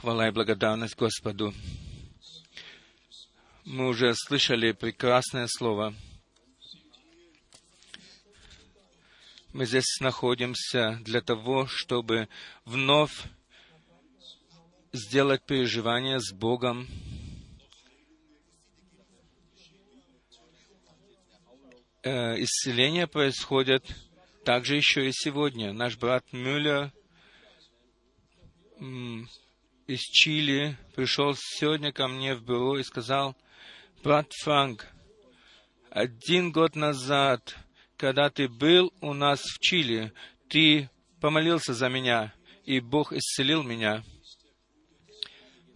[0.00, 1.52] Хвала и благодарность Господу.
[3.64, 5.92] Мы уже слышали прекрасное слово.
[9.52, 12.28] Мы здесь находимся для того, чтобы
[12.64, 13.24] вновь
[14.92, 16.86] сделать переживание с Богом.
[22.04, 23.84] Исцеление происходит
[24.44, 25.72] также еще и сегодня.
[25.72, 26.92] Наш брат Мюллер
[29.88, 33.34] из Чили пришел сегодня ко мне в бюро и сказал,
[34.04, 34.86] брат Франк,
[35.88, 37.56] один год назад,
[37.96, 40.12] когда ты был у нас в Чили,
[40.48, 40.90] ты
[41.22, 42.34] помолился за меня,
[42.66, 44.04] и Бог исцелил меня.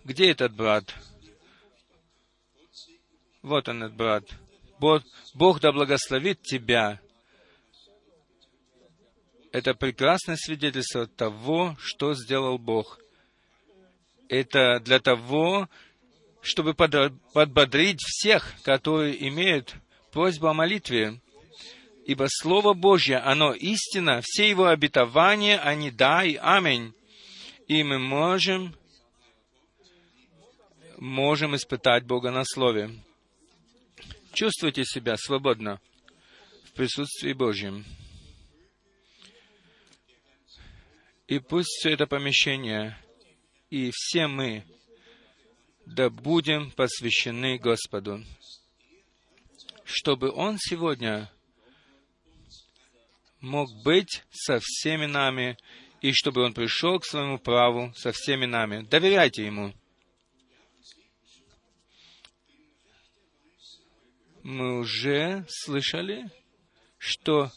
[0.04, 0.94] Где этот брат?
[3.40, 4.24] Вот он, этот брат.
[4.78, 7.00] Бог, да благословит тебя.
[9.52, 12.98] Это прекрасное свидетельство того, что сделал Бог.
[14.32, 15.68] Это для того,
[16.40, 19.74] чтобы подбодрить всех, которые имеют
[20.10, 21.20] просьбу о молитве.
[22.06, 26.94] Ибо Слово Божье, оно истина, все его обетования, они да и аминь.
[27.68, 28.74] И мы можем,
[30.96, 32.88] можем испытать Бога на Слове.
[34.32, 35.78] Чувствуйте себя свободно
[36.64, 37.84] в присутствии Божьем.
[41.28, 42.96] И пусть все это помещение
[43.72, 44.66] и все мы
[45.86, 48.22] да будем посвящены Господу,
[49.84, 51.32] чтобы Он сегодня
[53.40, 55.56] мог быть со всеми нами,
[56.02, 58.82] и чтобы Он пришел к своему праву со всеми нами.
[58.82, 59.72] Доверяйте Ему.
[64.42, 66.30] Мы уже слышали,
[66.98, 67.50] что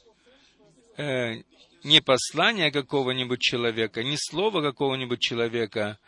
[0.96, 1.44] э,
[1.86, 6.00] не послание какого-нибудь человека, не слово какого-нибудь человека,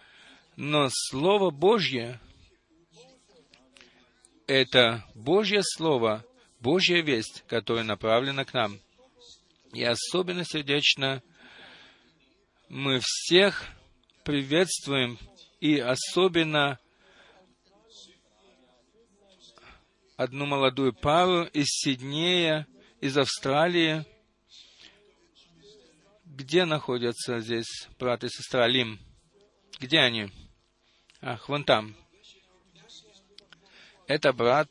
[0.55, 2.19] но Слово Божье—
[4.47, 6.25] это Божье Слово,
[6.59, 8.79] Божья весть, которая направлена к нам.
[9.71, 11.21] И особенно сердечно
[12.69, 13.63] мы всех
[14.23, 15.19] приветствуем,
[15.59, 16.79] и особенно
[20.15, 22.65] одну молодую пару из Сиднея,
[22.99, 24.03] из Австралии—
[26.37, 28.99] где находятся здесь брат и сестра Лим?
[29.79, 30.29] Где они?
[31.19, 31.95] Ах, вон там.
[34.05, 34.69] Это брат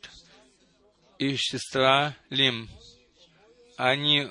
[1.19, 2.69] и сестра Лим.
[3.77, 4.28] Они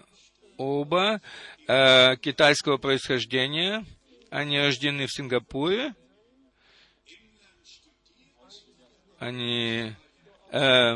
[0.55, 1.21] оба
[1.67, 3.85] э, китайского происхождения.
[4.29, 5.93] Они рождены в Сингапуре.
[9.19, 9.93] Они
[10.51, 10.95] э,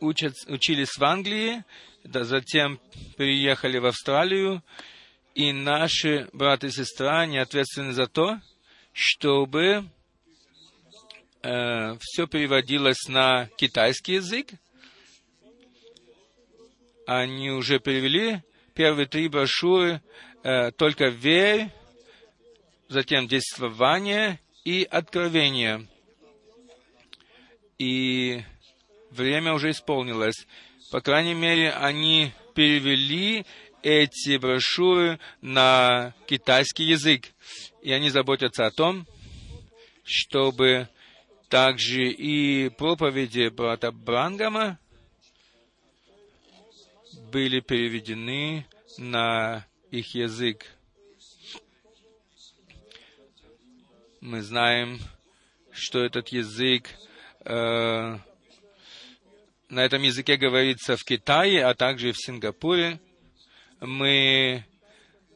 [0.00, 1.62] учат, учились в Англии,
[2.02, 2.80] да, затем
[3.16, 4.60] переехали в Австралию
[5.34, 8.40] и наши брат и сестра, они ответственны за то,
[8.92, 9.84] чтобы
[11.42, 14.50] э, все переводилось на китайский язык.
[17.06, 18.42] Они уже перевели
[18.74, 20.00] первые три брошюры
[20.42, 21.70] э, только верь,
[22.88, 25.86] затем действование и откровение.
[27.78, 28.42] И
[29.10, 30.46] время уже исполнилось.
[30.92, 33.44] По крайней мере, они перевели
[33.84, 37.28] эти брошюры на китайский язык.
[37.82, 39.06] И они заботятся о том,
[40.04, 40.88] чтобы
[41.50, 44.78] также и проповеди брата Брангама
[47.30, 50.66] были переведены на их язык.
[54.22, 54.98] Мы знаем,
[55.70, 56.88] что этот язык,
[57.44, 58.18] э,
[59.68, 62.98] на этом языке говорится в Китае, а также в Сингапуре–
[63.86, 64.64] мы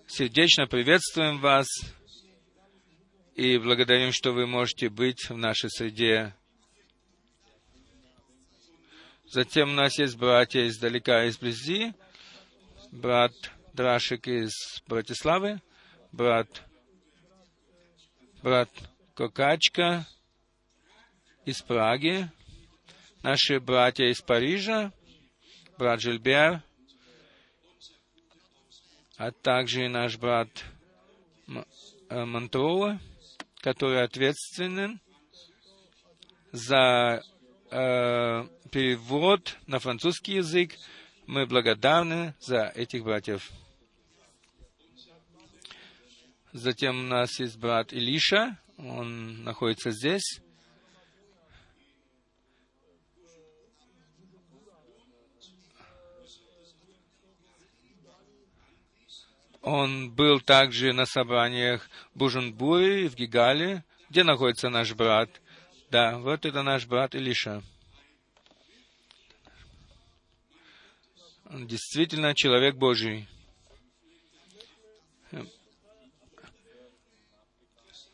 [0.07, 1.67] сердечно приветствуем вас
[3.35, 6.35] и благодарим, что вы можете быть в нашей среде.
[9.27, 11.95] Затем у нас есть братья издалека и изблизи,
[12.91, 13.33] брат
[13.75, 14.53] Драшик из
[14.87, 15.61] Братиславы,
[16.13, 16.49] брат,
[18.43, 18.71] брат
[19.15, 20.07] Кокачка
[21.45, 22.31] из Праги,
[23.23, 24.93] наши братья из Парижа,
[25.77, 26.63] брат Жильбер
[29.19, 30.49] а также наш брат
[31.49, 33.01] э, Монтрола,
[33.61, 35.01] который ответственен
[36.53, 37.21] за
[37.71, 40.77] э, перевод на французский язык.
[41.27, 43.51] Мы благодарны за этих братьев.
[46.53, 50.41] Затем у нас есть брат Илиша, он находится здесь.
[59.63, 65.29] Он был также на собраниях в Бужунбуре, в Гигале, где находится наш брат.
[65.91, 67.63] Да, вот это наш брат Илиша.
[71.51, 73.27] Он действительно человек Божий.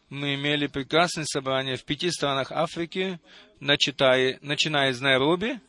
[0.08, 3.18] Мы имели прекрасное собрание в пяти странах Африки,
[3.58, 5.60] начиная, начиная из Найроби,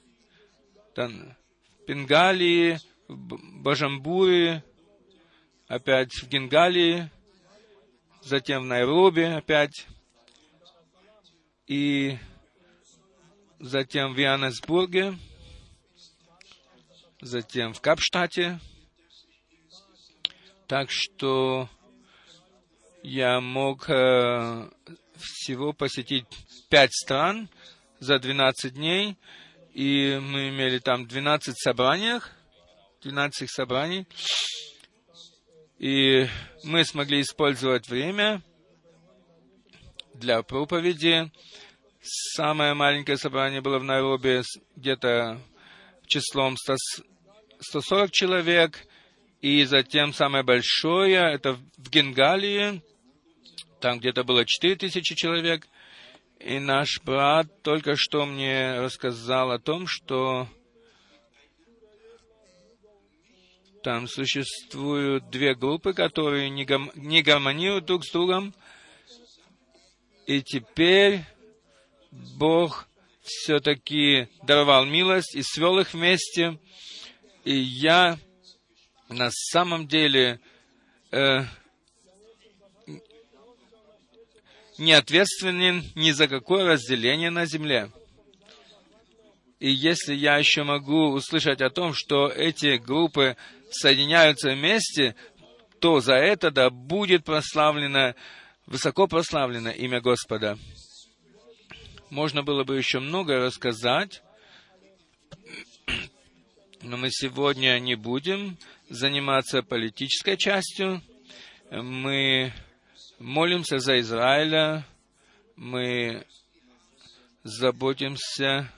[0.94, 1.36] там,
[1.80, 2.77] в Бенгалии,
[3.07, 4.63] в Бажамбуре,
[5.67, 7.09] опять в Генгалии,
[8.21, 9.88] затем в Найроби опять,
[11.67, 12.17] и
[13.59, 15.17] затем в Иоаннесбурге,
[17.21, 18.59] затем в Капштате.
[20.67, 21.69] Так что
[23.03, 24.69] я мог э,
[25.15, 26.25] всего посетить
[26.69, 27.50] пять стран
[28.00, 29.15] за 12 дней,
[29.73, 32.19] и мы имели там 12 собраний,
[33.01, 34.07] 12 собраний,
[35.77, 36.27] и
[36.63, 38.42] мы смогли использовать время
[40.13, 41.31] для проповеди.
[42.01, 44.42] Самое маленькое собрание было в Найроби
[44.75, 45.39] где-то
[46.06, 46.75] числом 100,
[47.60, 48.86] 140 человек,
[49.42, 52.81] и затем самое большое, это в Генгалии,
[53.80, 55.68] там где-то было 4000 человек,
[56.39, 60.48] и наш брат только что мне рассказал о том, что
[63.85, 68.51] там существуют две группы, которые не, гам- не гармонируют друг с другом,
[70.25, 71.21] и теперь
[72.11, 72.87] Бог
[73.21, 76.59] все-таки даровал милость и свел их вместе.
[77.43, 78.17] И я
[79.07, 80.39] на самом деле
[81.11, 81.41] э,
[84.79, 87.91] не ответственен ни за какое разделение на земле.
[89.59, 93.38] И если я еще могу услышать о том, что эти группы
[93.80, 95.16] соединяются вместе,
[95.80, 98.16] то за это да будет прославлено,
[98.66, 100.57] высоко прославлено имя Господа.
[102.10, 104.22] Можно было бы еще многое рассказать,
[106.81, 108.57] но мы сегодня не будем
[108.89, 111.01] заниматься политической частью.
[111.72, 112.54] Мы
[113.19, 114.86] молимся за Израиля,
[115.56, 116.25] мы
[117.44, 118.72] заботимся,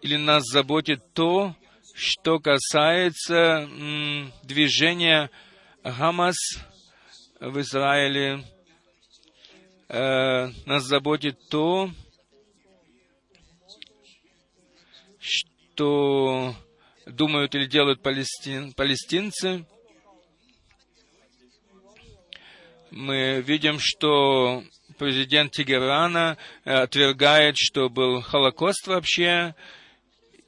[0.00, 1.54] или нас заботит то,
[1.94, 5.30] что касается м, движения
[5.84, 6.36] Хамас
[7.38, 8.44] в Израиле,
[9.88, 11.90] э, нас заботит то,
[15.20, 16.54] что
[17.06, 19.64] думают или делают палестин, палестинцы.
[22.90, 24.64] Мы видим, что
[24.98, 29.54] президент Тегерана отвергает, что был Холокост вообще,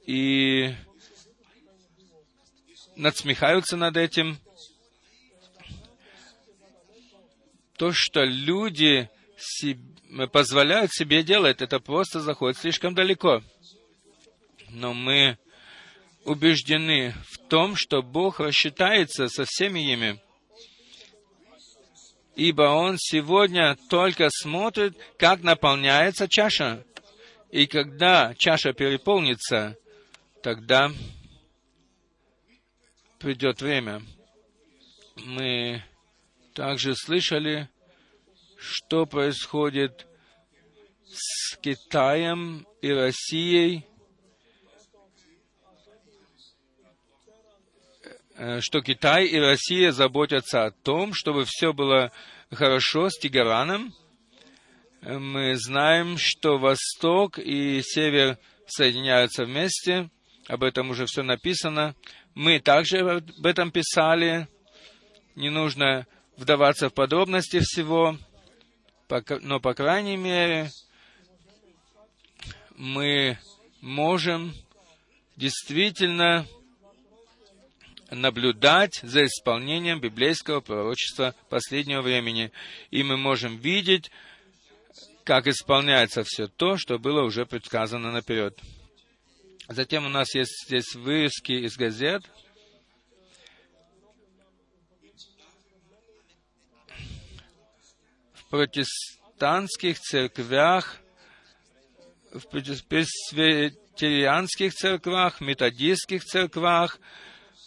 [0.06, 0.74] и
[2.96, 4.38] надсмехаются над этим.
[7.76, 9.08] То, что люди
[10.32, 13.42] позволяют себе делать, это просто заходит слишком далеко.
[14.70, 15.38] Но мы
[16.24, 20.20] убеждены в том, что Бог рассчитается со всеми ими.
[22.34, 26.84] Ибо Он сегодня только смотрит, как наполняется чаша.
[27.50, 29.78] И когда чаша переполнится,
[30.42, 30.90] тогда
[33.18, 34.02] придет время.
[35.16, 35.82] Мы
[36.54, 37.68] также слышали,
[38.58, 40.06] что происходит
[41.04, 43.86] с Китаем и Россией,
[48.34, 52.12] э, что Китай и Россия заботятся о том, чтобы все было
[52.50, 53.94] хорошо с Тегераном.
[55.02, 60.10] Мы знаем, что Восток и Север соединяются вместе.
[60.48, 61.94] Об этом уже все написано.
[62.36, 64.46] Мы также об этом писали.
[65.34, 68.16] Не нужно вдаваться в подробности всего
[69.08, 70.70] но, по крайней мере,
[72.76, 73.38] мы
[73.80, 74.52] можем
[75.36, 76.46] действительно
[78.10, 82.52] наблюдать за исполнением библейского пророчества последнего времени.
[82.90, 84.10] И мы можем видеть,
[85.24, 88.58] как исполняется все то, что было уже предсказано наперед.
[89.68, 92.22] Затем у нас есть здесь вырезки из газет.
[98.48, 100.98] протестантских церквях,
[102.32, 107.00] в пресвитерианских церквах, методистских церквах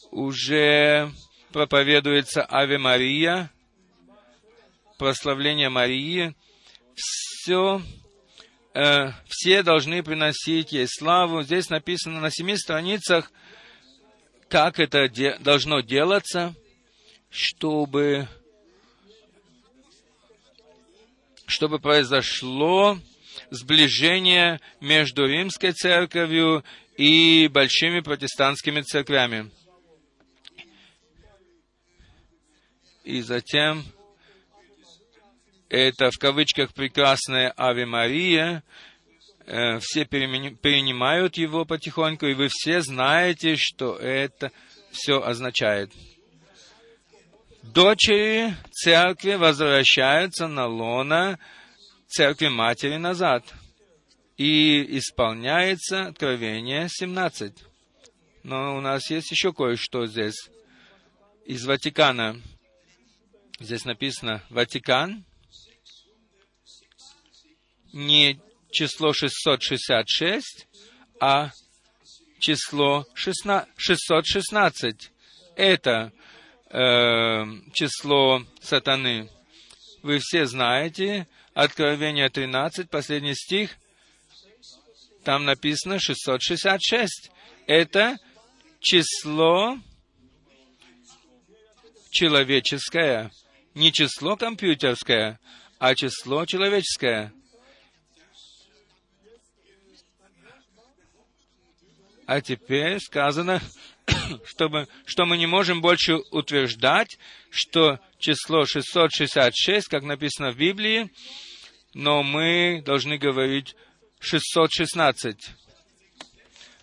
[0.10, 1.12] уже
[1.52, 3.52] проповедуется Аве Мария,
[4.98, 6.34] прославление Марии.
[6.96, 7.82] Все,
[8.74, 11.44] э, все должны приносить ей славу.
[11.44, 13.32] Здесь написано на семи страницах,
[14.48, 16.56] как это де- должно делаться.
[17.30, 18.28] чтобы,
[21.46, 23.00] чтобы произошло
[23.52, 26.64] сближение между римской церковью
[26.98, 29.52] и большими протестантскими церквями.
[33.04, 33.86] И затем
[35.70, 38.64] это в кавычках прекрасная Ави Мария,
[39.46, 44.52] э, все перенимают его потихоньку, и вы все знаете, что это
[44.92, 45.92] все означает.
[47.62, 51.38] Дочери церкви возвращаются на лона
[52.08, 53.46] церкви матери назад.
[54.38, 57.54] И исполняется Откровение 17.
[58.44, 60.50] Но у нас есть еще кое-что здесь.
[61.46, 62.42] Из Ватикана.
[63.60, 65.26] Здесь написано Ватикан.
[67.94, 68.40] Не
[68.72, 70.68] число 666,
[71.20, 71.52] а
[72.40, 75.12] число 616.
[75.56, 76.12] Это
[76.70, 77.44] э,
[77.74, 79.30] число сатаны.
[80.02, 81.28] Вы все знаете,
[81.60, 83.76] Откровение 13, последний стих,
[85.26, 87.32] там написано 666.
[87.68, 88.18] Это
[88.80, 89.78] число
[92.12, 93.30] человеческое,
[93.76, 95.38] не число компьютерское,
[95.80, 97.34] а число человеческое.
[102.30, 103.60] А теперь сказано,
[104.46, 107.18] чтобы, что мы не можем больше утверждать,
[107.50, 111.10] что число 666, как написано в Библии,
[111.96, 113.76] но мы должны говорить
[114.20, 115.38] 616.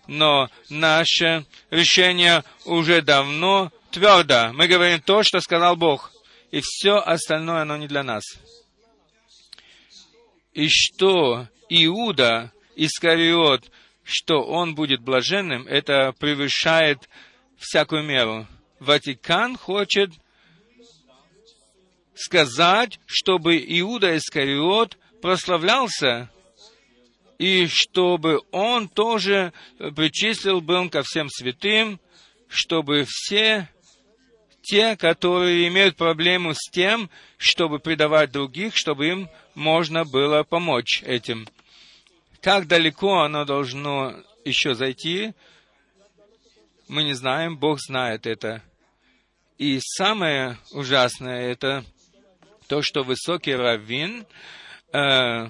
[0.09, 4.51] Но наше решение уже давно твердо.
[4.53, 6.11] Мы говорим то, что сказал Бог.
[6.51, 8.25] И все остальное, оно не для нас.
[10.55, 13.71] И что Иуда Искариот,
[14.07, 17.09] что он будет блаженным, это превышает
[17.59, 18.47] всякую меру.
[18.79, 20.11] Ватикан хочет
[22.15, 26.31] сказать, чтобы Иуда Искариот прославлялся,
[27.39, 32.01] и чтобы он тоже причислил был ко всем святым,
[32.49, 33.69] чтобы все
[34.63, 41.47] те, которые имеют проблему с тем, чтобы предавать других, чтобы им можно было помочь этим.
[42.47, 45.35] Как далеко оно должно еще зайти,
[46.87, 48.63] мы не знаем, Бог знает это.
[49.59, 51.85] И самое ужасное это
[52.69, 54.25] то, что высокий раввин
[54.93, 55.49] э,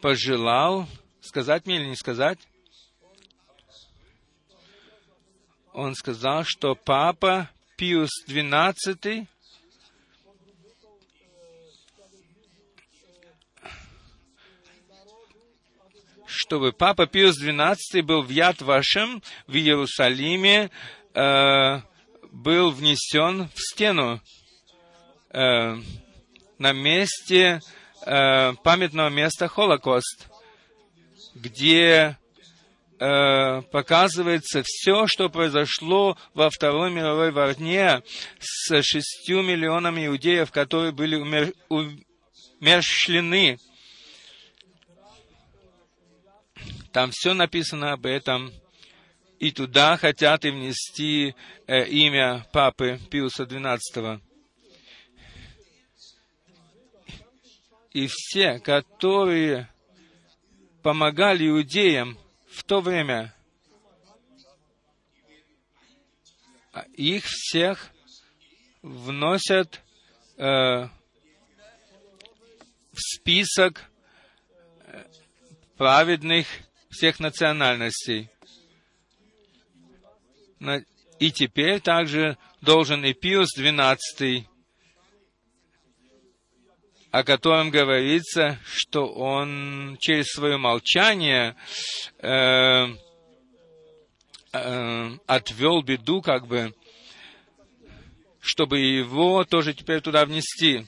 [0.00, 0.88] пожелал,
[1.20, 2.38] сказать мне или не сказать,
[5.74, 9.26] он сказал, что папа Пиус XII
[16.38, 20.70] чтобы папа Пиус XII был в Яд Вашем в Иерусалиме,
[21.14, 21.80] э,
[22.30, 24.20] был внесен в стену
[25.30, 25.76] э,
[26.58, 27.60] на месте
[28.06, 30.28] э, памятного места Холокост,
[31.34, 32.16] где
[33.00, 38.02] э, показывается все, что произошло во Второй мировой войне
[38.38, 43.58] с шестью миллионами иудеев, которые были умер, умерщвлены.
[46.98, 48.52] Там все написано об этом.
[49.38, 51.36] И туда хотят и внести
[51.68, 54.20] э, имя папы Пиуса XII.
[57.92, 59.72] и все, которые
[60.82, 62.18] помогали иудеям
[62.50, 63.32] в то время,
[66.94, 67.90] их всех
[68.82, 69.80] вносят
[70.36, 70.90] э, в
[72.96, 73.84] список
[74.80, 75.04] э,
[75.76, 76.48] праведных
[76.90, 78.30] всех национальностей.
[81.18, 84.46] И теперь также должен и Пиус XII
[87.10, 91.56] о котором говорится, что он через свое молчание
[92.18, 92.86] э,
[94.52, 96.74] э, отвел беду, как бы,
[98.40, 100.86] чтобы его тоже теперь туда внести.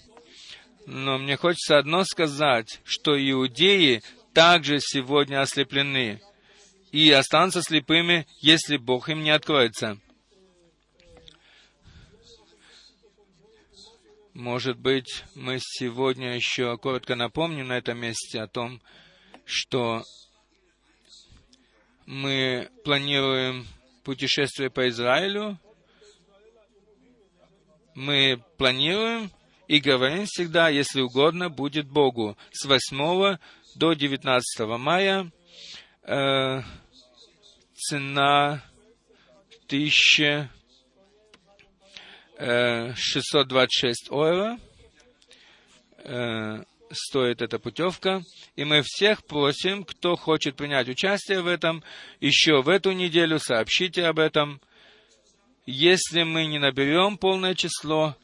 [0.86, 6.20] Но мне хочется одно сказать, что иудеи также сегодня ослеплены
[6.92, 9.98] и останутся слепыми, если Бог им не откроется.
[14.34, 18.80] Может быть, мы сегодня еще коротко напомним на этом месте о том,
[19.44, 20.04] что
[22.06, 23.66] мы планируем
[24.02, 25.58] путешествие по Израилю.
[27.94, 29.30] Мы планируем
[29.68, 32.36] и говорим всегда, если угодно, будет Богу.
[32.50, 33.36] С 8
[33.74, 35.30] до 19 мая
[36.02, 36.62] э,
[37.74, 38.62] цена
[39.66, 40.50] тысяча
[42.38, 44.58] э, 626 евро
[45.98, 48.22] э, стоит эта путевка.
[48.56, 51.82] И мы всех просим, кто хочет принять участие в этом,
[52.20, 54.60] еще в эту неделю сообщите об этом.
[55.66, 58.16] Если мы не наберем полное число,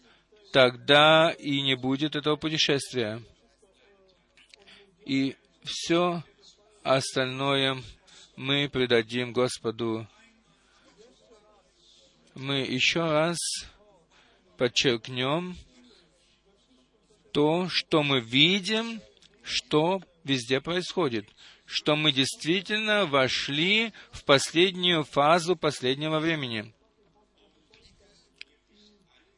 [0.53, 3.23] тогда и не будет этого путешествия.
[5.07, 6.25] И все
[6.83, 7.81] остальное
[8.35, 10.05] мы предадим Господу.
[12.35, 13.39] Мы еще раз
[14.59, 15.57] подчеркнем
[17.33, 19.01] то, что мы видим,
[19.45, 21.29] что везде происходит,
[21.67, 26.75] что мы действительно вошли в последнюю фазу последнего времени.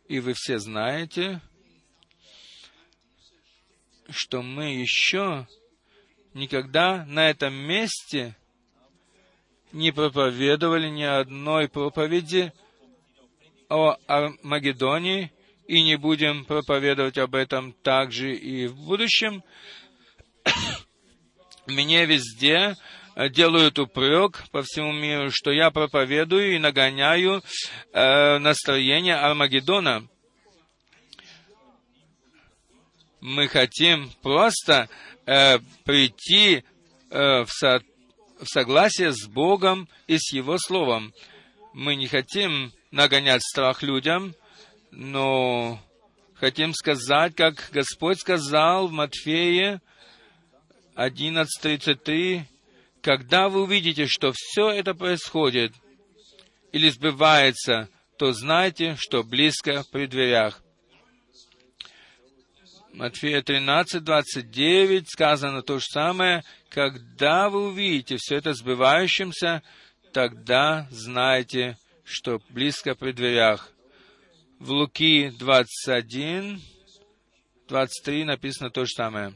[0.09, 1.43] И вы все знаете,
[4.09, 5.47] что мы еще
[6.35, 8.37] никогда на этом месте
[9.73, 12.53] не проповедовали ни одной проповеди
[13.69, 15.33] о Армагеддоне
[15.67, 19.43] и не будем проповедовать об этом также и в будущем.
[21.67, 22.77] Мне везде
[23.31, 27.43] делают упрек по всему миру, что я проповедую и нагоняю
[27.93, 30.09] э, настроение Армагеддона.
[33.21, 34.89] Мы хотим просто
[35.27, 36.63] э, прийти
[37.11, 37.83] э, в, со,
[38.41, 41.13] в согласие с Богом и с Его Словом.
[41.73, 44.35] Мы не хотим нагонять страх людям,
[44.91, 45.81] но
[46.35, 49.83] хотим сказать, как Господь сказал в Матфея
[50.95, 52.43] 11.33,
[53.03, 55.73] когда вы увидите, что все это происходит
[56.73, 60.63] или сбывается, то знайте, что близко при дверях.
[62.93, 66.43] Матфея 13, 29 сказано то же самое.
[66.71, 69.63] Когда вы увидите все это сбывающимся,
[70.13, 73.71] тогда знайте, что близко при дверях.
[74.59, 76.61] В Луки 21,
[77.69, 79.35] 23 написано то же самое.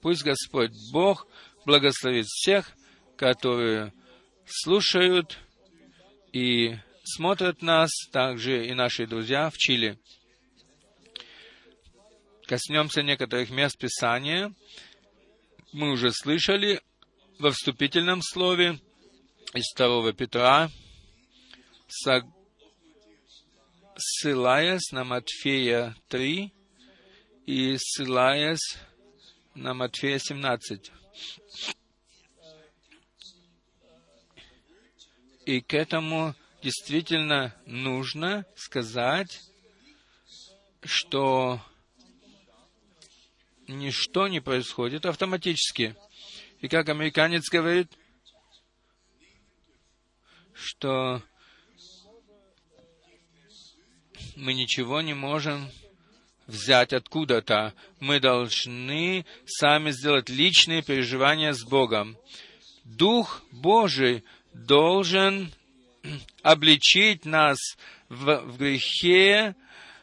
[0.00, 1.26] Пусть Господь Бог
[1.64, 2.72] благословит всех,
[3.16, 3.92] которые
[4.44, 5.38] слушают
[6.32, 9.98] и смотрят нас, также и наши друзья в Чили.
[12.46, 14.52] Коснемся некоторых мест Писания.
[15.72, 16.80] Мы уже слышали
[17.38, 18.80] во вступительном слове
[19.54, 20.70] из 2 Петра,
[23.96, 26.52] ссылаясь на Матфея 3
[27.46, 28.76] и ссылаясь
[29.54, 30.92] на Матфея 17.
[35.46, 39.40] И к этому действительно нужно сказать,
[40.84, 41.60] что
[43.68, 45.96] ничто не происходит автоматически.
[46.60, 47.88] И как американец говорит,
[50.52, 51.22] что
[54.36, 55.68] мы ничего не можем
[56.46, 57.74] взять откуда-то.
[58.00, 62.16] Мы должны сами сделать личные переживания с Богом.
[62.84, 65.52] Дух Божий должен
[66.42, 67.58] обличить нас
[68.08, 69.54] в, в грехе,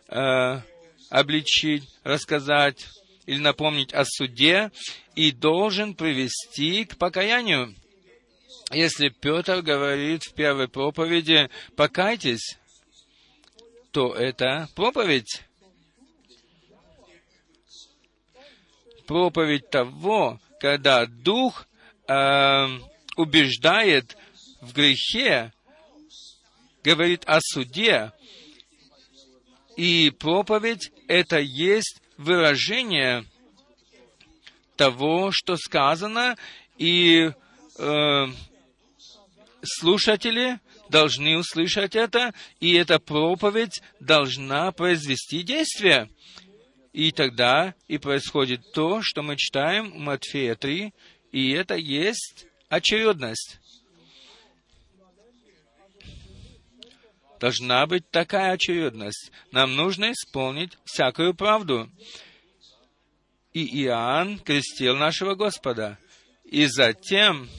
[0.07, 0.61] э,
[1.09, 2.87] обличить, рассказать
[3.29, 4.71] или напомнить о суде
[5.13, 7.75] и должен привести к покаянию.
[8.71, 12.57] Если Петр говорит в первой проповеди «покайтесь»,
[13.91, 15.43] то это проповедь.
[19.05, 21.67] Проповедь того, когда Дух
[22.07, 22.67] э,
[23.15, 24.17] убеждает
[24.59, 25.53] в грехе,
[26.83, 28.11] говорит о суде,
[29.77, 33.23] и проповедь— это есть выражение
[34.75, 36.35] того, что сказано,
[36.77, 37.31] и
[37.77, 38.25] э,
[39.63, 46.09] слушатели должны услышать это, и эта проповедь должна произвести действие.
[46.91, 50.93] И тогда и происходит то, что мы читаем в Матфея 3,
[51.31, 53.59] и это есть очередность.
[57.39, 59.31] Должна быть такая очередность.
[59.51, 61.89] Нам нужно исполнить всякую правду.
[63.53, 65.97] И Иоанн крестил нашего Господа.
[66.43, 67.49] И затем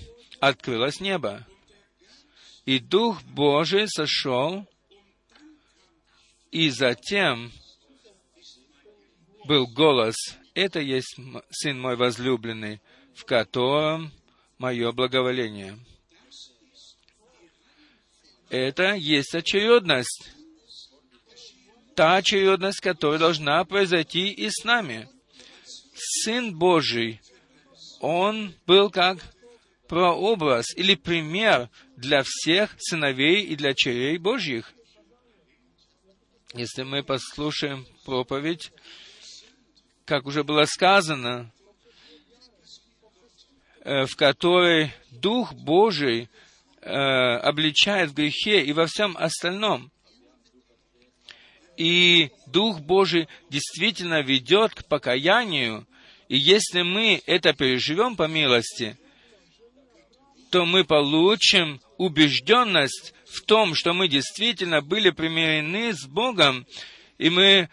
[0.41, 1.47] открылось небо
[2.71, 4.65] и Дух Божий сошел,
[6.53, 7.51] и затем
[9.45, 10.15] был голос,
[10.55, 11.17] это есть
[11.51, 12.81] Сын мой возлюбленный,
[13.15, 14.13] в котором
[14.59, 15.79] мое благоволение.
[18.51, 20.33] Это есть очередность.
[21.95, 25.09] Та очередность, которая должна произойти и с нами.
[25.95, 27.21] Сын Божий,
[28.01, 29.19] Он был как
[29.87, 34.73] прообраз или пример для всех сыновей и для черей Божьих.
[36.55, 38.73] Если мы послушаем проповедь,
[40.07, 41.53] как уже было сказано,
[43.85, 46.29] э, в которой Дух Божий
[46.83, 49.91] э, обличает в грехе и во всем остальном.
[51.77, 55.87] И Дух Божий действительно ведет к покаянию,
[56.29, 58.99] и если мы это переживем по милости,
[60.51, 66.67] то мы получим убежденность в том, что мы действительно были примирены с Богом,
[67.19, 67.69] и мы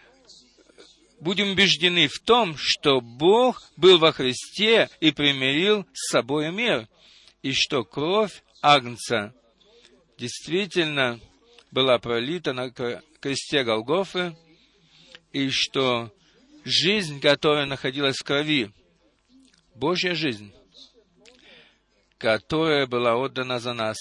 [1.20, 6.88] будем убеждены в том, что Бог был во Христе и примирил с собой мир,
[7.42, 9.34] и что кровь Агнца
[10.16, 11.20] действительно
[11.70, 14.36] была пролита на кресте Голгофы,
[15.32, 16.12] и что
[16.64, 18.72] жизнь, которая находилась в крови,
[19.74, 20.52] Божья жизнь,
[22.18, 23.96] которая была отдана за нас,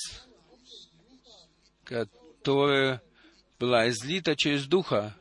[1.83, 3.01] которая
[3.59, 5.15] была излита через Духа,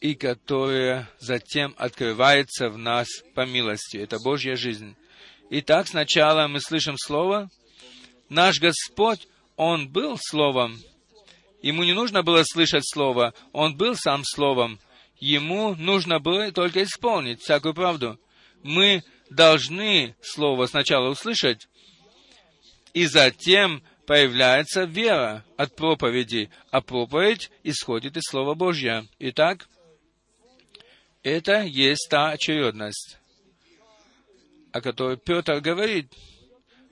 [0.00, 3.96] и которая затем открывается в нас по милости.
[3.96, 4.96] Это Божья жизнь.
[5.50, 7.50] Итак, сначала мы слышим Слово.
[8.34, 10.80] Наш Господь, Он был Словом.
[11.62, 14.80] Ему не нужно было слышать Слово, Он был сам Словом.
[15.20, 18.18] Ему нужно было только исполнить всякую правду.
[18.64, 21.68] Мы должны Слово сначала услышать,
[22.92, 29.06] и затем появляется вера от проповеди, а проповедь исходит из Слова Божьего.
[29.20, 29.68] Итак,
[31.22, 33.16] это есть та очередность,
[34.72, 36.12] о которой Петр говорит.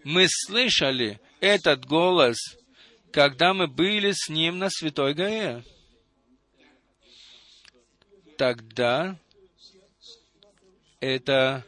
[0.05, 2.39] Мы слышали этот голос,
[3.13, 5.65] когда мы были с ним на Святой горе.
[8.39, 9.19] Тогда
[11.01, 11.67] это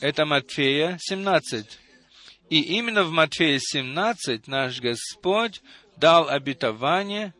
[0.00, 1.78] это Матфея 17.
[2.48, 5.62] И именно в Матфея 17 наш Господь
[5.96, 7.34] дал обетование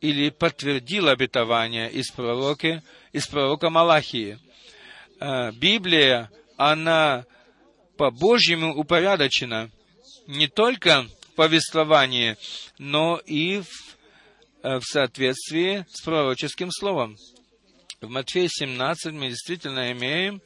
[0.00, 4.38] или подтвердил обетование из пророка, из пророка Малахии.
[5.18, 7.24] А, Библия, она
[7.96, 9.70] по-божьему упорядочена
[10.26, 12.36] не только в повествовании,
[12.78, 13.96] но и в,
[14.62, 17.16] э, в соответствии с пророческим словом.
[18.00, 20.42] В Матфея 17 мы действительно имеем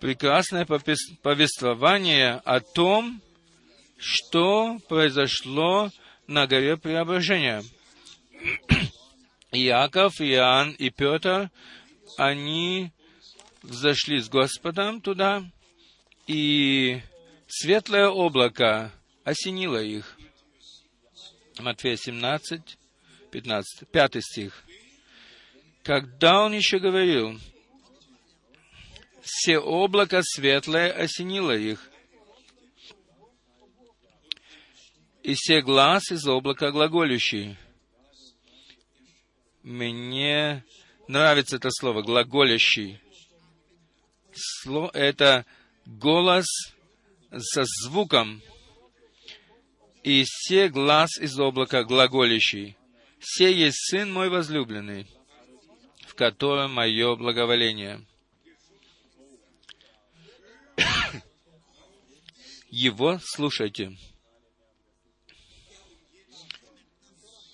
[0.00, 3.20] прекрасное повествование о том,
[3.98, 5.90] что произошло
[6.26, 7.62] на горе Преображения.
[9.52, 11.50] Иаков, Иоанн и Петр,
[12.16, 12.92] они
[13.64, 15.44] взошли с Господом туда,
[16.26, 17.00] и
[17.48, 18.92] светлое облако
[19.24, 20.16] осенило их.
[21.58, 22.78] Матфея 17,
[23.30, 24.64] 15, 5 стих.
[25.82, 27.38] Когда он еще говорил,
[29.22, 31.90] все облако светлое осенило их,
[35.22, 37.56] и все глаз из облака глаголющий.
[39.62, 40.64] Мне
[41.08, 43.00] нравится это слово, глаголящий.
[44.92, 45.46] Это
[45.86, 46.46] голос
[47.38, 48.42] со звуком,
[50.02, 52.76] и все глаз из облака глаголящий.
[53.18, 55.06] Все есть Сын мой возлюбленный,
[56.06, 58.04] в котором мое благоволение.
[62.70, 63.96] Его слушайте.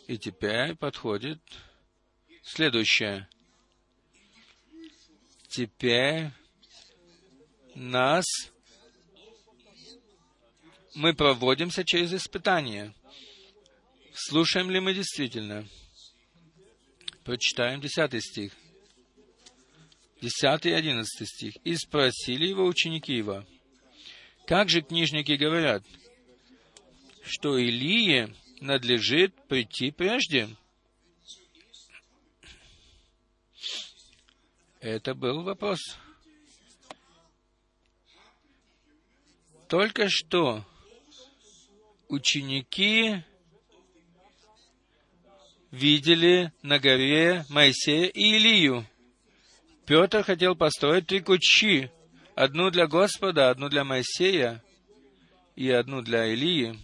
[0.08, 1.40] И теперь подходит
[2.42, 3.28] следующее.
[5.46, 6.32] Теперь
[7.80, 8.26] нас
[10.94, 12.94] мы проводимся через испытания.
[14.12, 15.66] Слушаем ли мы действительно?
[17.24, 18.52] Прочитаем 10 стих.
[20.20, 21.56] 10 и 11 стих.
[21.64, 23.46] «И спросили его ученики его,
[24.46, 25.82] как же книжники говорят,
[27.22, 30.48] что Илие надлежит прийти прежде?»
[34.80, 35.78] Это был вопрос.
[39.70, 40.64] Только что
[42.08, 43.22] ученики
[45.70, 48.84] видели на горе Моисея и Илию.
[49.86, 51.92] Петр хотел построить три кучи,
[52.34, 54.60] одну для Господа, одну для Моисея
[55.54, 56.76] и одну для Илии.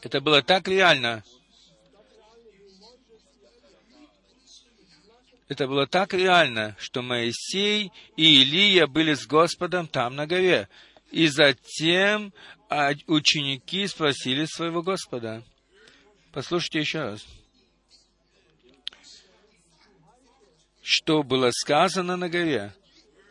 [0.00, 1.24] Это было так реально.
[5.48, 10.68] Это было так реально, что Моисей и Илия были с Господом там на горе.
[11.12, 12.32] И затем
[12.68, 15.44] а, ученики спросили своего Господа–
[16.32, 17.26] Послушайте еще раз.
[20.84, 22.74] что было сказано на горе.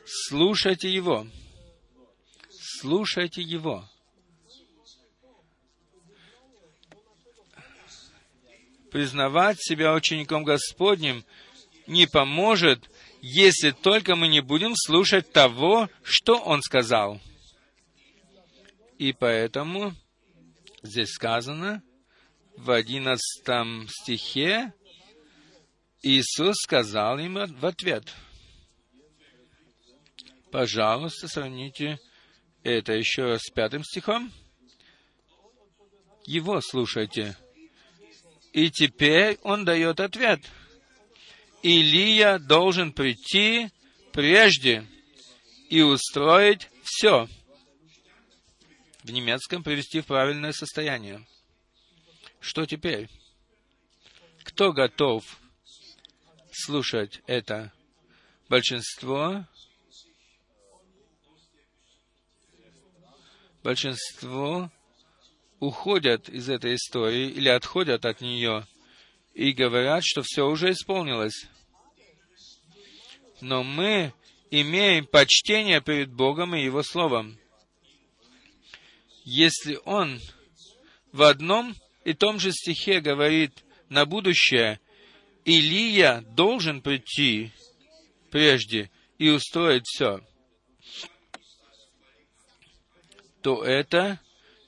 [0.06, 1.28] Слушайте его.
[2.50, 3.88] Слушайте его.
[8.90, 11.26] Признавать себя учеником Господним
[11.88, 12.90] не поможет,
[13.22, 17.20] если только мы не будем слушать того, что Он сказал.
[19.02, 19.96] И поэтому
[20.84, 21.82] здесь сказано
[22.56, 24.76] в одиннадцатом стихе,
[26.04, 28.14] Иисус сказал им в ответ,
[30.52, 31.98] пожалуйста, сравните
[32.62, 34.32] это еще с пятым стихом.
[36.28, 37.36] Его слушайте.
[38.54, 40.42] И теперь он дает ответ.
[41.64, 43.72] Илия должен прийти
[44.12, 44.86] прежде
[45.72, 47.28] и устроить все.
[49.04, 51.26] В немецком привести в правильное состояние.
[52.40, 53.10] Что теперь?
[54.44, 55.24] Кто готов
[56.52, 57.72] слушать это?
[58.50, 59.46] Большинство
[63.64, 64.72] большинство
[65.60, 68.68] уходят из этой истории или отходят от нее
[69.34, 71.48] и говорят, что все уже исполнилось.
[73.40, 74.14] Но мы
[74.52, 77.41] имеем почтение перед Богом и Его Словом.
[79.24, 80.20] Если Он
[81.12, 84.80] в одном и том же стихе говорит на будущее,
[85.46, 87.52] Илия должен прийти
[88.30, 90.22] прежде и устроить все,
[93.42, 94.20] то это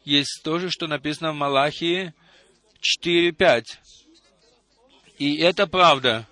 [0.03, 2.13] есть то же, что написано в Малахии
[3.03, 3.65] 4.5.
[5.19, 6.27] И это правда.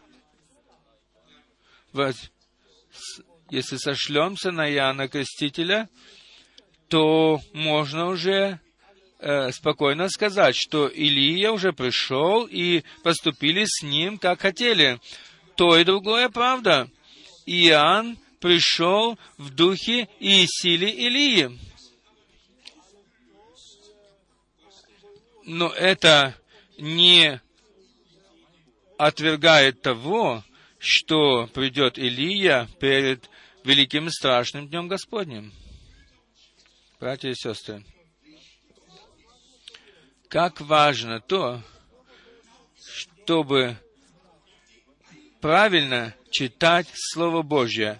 [3.49, 5.89] Если сошлемся на Иоанна Крестителя,
[6.91, 8.59] то можно уже
[9.19, 14.99] э, спокойно сказать, что Илия уже пришел и поступили с ним, как хотели.
[15.55, 16.89] То и другое правда.
[17.45, 21.57] Иоанн пришел в духе и силе Илии.
[25.43, 26.35] но это
[26.77, 27.41] не
[28.97, 30.43] отвергает того,
[30.77, 33.29] что придет Илия перед
[33.63, 35.51] великим страшным днем Господним.
[37.01, 37.83] Братья и сестры,
[40.29, 41.61] как важно то,
[42.79, 43.75] чтобы
[45.41, 47.99] правильно читать Слово Божье,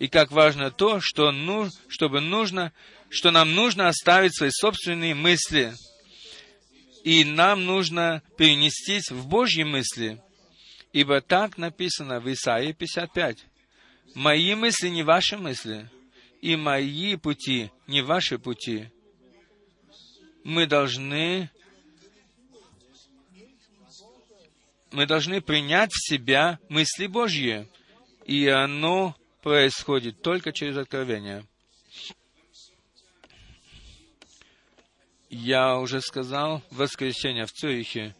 [0.00, 2.72] и как важно то, что ну, чтобы нужно,
[3.08, 5.72] что нам нужно оставить свои собственные мысли–
[7.02, 10.20] и нам нужно перенестись в Божьи мысли,
[10.92, 13.38] ибо так написано в Исаии 55.
[14.14, 15.88] «Мои мысли не ваши мысли,
[16.40, 18.88] и мои пути не ваши пути».
[20.42, 21.50] Мы должны
[24.92, 27.68] мы должны принять в себя мысли Божьи,
[28.24, 31.46] и оно происходит только через откровение.
[35.28, 38.16] Я уже сказал в воскресенье в Цюрихе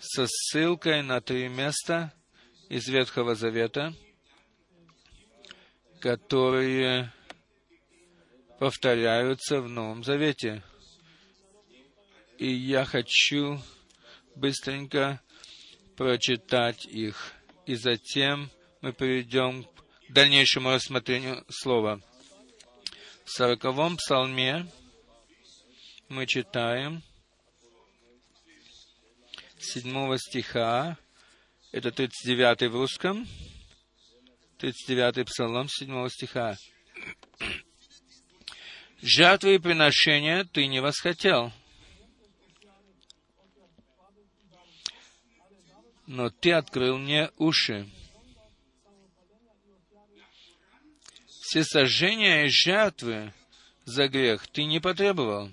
[0.00, 2.12] со ссылкой на три места
[2.68, 3.94] из Ветхого Завета,
[6.00, 7.12] которые
[8.58, 10.62] повторяются в Новом Завете.
[12.38, 13.60] И я хочу
[14.34, 15.20] быстренько
[15.96, 17.32] прочитать их,
[17.66, 22.00] и затем мы перейдем к дальнейшему рассмотрению слова.
[23.24, 24.66] В сороковом псалме
[26.08, 27.02] мы читаем
[29.58, 30.96] седьмого стиха,
[31.72, 33.26] это 39 в русском,
[34.58, 36.56] 39 псалом седьмого стиха.
[39.00, 41.52] «Жертвы и приношения ты не восхотел,
[46.06, 47.88] но ты открыл мне уши.
[51.26, 53.32] Все сожжения и жертвы
[53.84, 55.50] за грех ты не потребовал.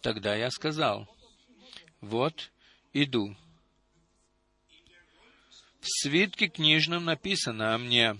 [0.00, 1.08] Тогда я сказал,
[2.00, 2.50] вот
[2.92, 3.36] иду.
[5.80, 8.16] В свитке книжном написано о мне.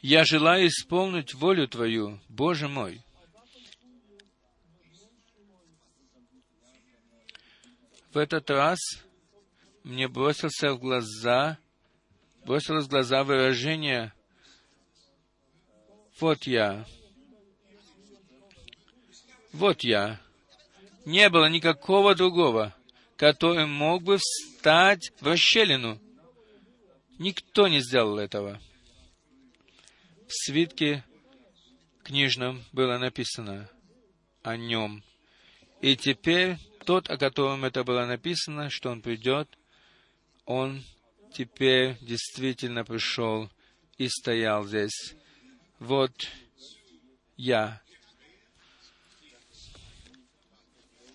[0.00, 3.02] Я желаю исполнить волю Твою, Боже мой.
[8.12, 8.78] В этот раз
[9.84, 11.58] мне бросился в глаза,
[12.44, 14.12] бросилось в глаза выражение
[16.20, 16.84] «Вот я,
[19.52, 20.20] вот я.
[21.04, 22.74] Не было никакого другого,
[23.16, 25.98] который мог бы встать в расщелину.
[27.18, 28.60] Никто не сделал этого.
[30.28, 31.02] В свитке
[32.04, 33.70] книжном было написано
[34.42, 35.02] о нем.
[35.80, 39.48] И теперь, тот, о котором это было написано, что он придет,
[40.44, 40.84] он
[41.32, 43.50] теперь действительно пришел
[43.96, 45.14] и стоял здесь.
[45.78, 46.12] Вот
[47.38, 47.80] я.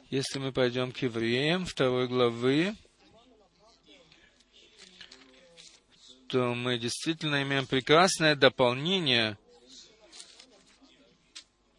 [0.10, 2.76] Если мы пойдем к евреям, второй главы,
[6.34, 9.38] то мы действительно имеем прекрасное дополнение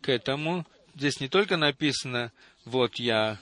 [0.01, 0.65] к этому.
[0.95, 2.33] Здесь не только написано
[2.65, 3.41] «вот я»,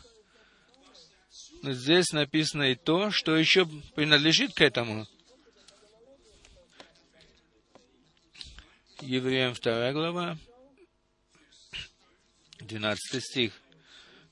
[1.61, 5.07] но здесь написано и то, что еще принадлежит к этому.
[9.03, 10.39] Евреям 2 глава,
[12.61, 13.53] 12 стих,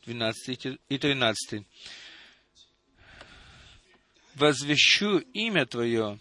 [0.06, 1.62] 12 и 13.
[4.34, 6.18] «Возвещу имя Твое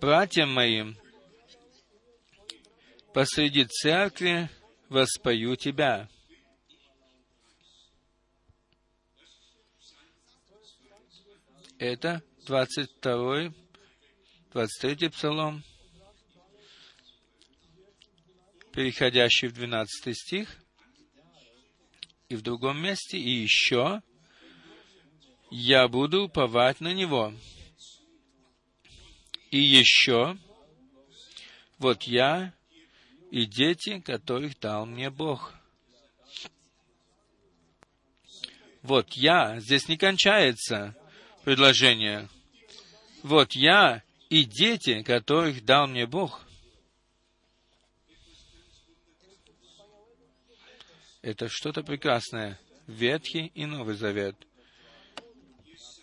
[0.00, 0.96] братьям моим,
[3.12, 4.48] посреди церкви
[4.88, 6.08] воспою Тебя».
[11.78, 13.52] Это 22,
[14.52, 15.64] 23 псалом,
[18.72, 20.56] переходящий в 12 стих,
[22.28, 24.02] и в другом месте, и еще
[25.50, 27.32] я буду уповать на Него.
[29.54, 30.36] И еще,
[31.78, 32.52] вот я
[33.30, 35.54] и дети, которых дал мне Бог.
[38.82, 40.96] Вот я, здесь не кончается
[41.44, 42.28] предложение.
[43.22, 46.44] Вот я и дети, которых дал мне Бог.
[51.22, 52.58] Это что-то прекрасное.
[52.88, 54.34] Ветхий и Новый Завет,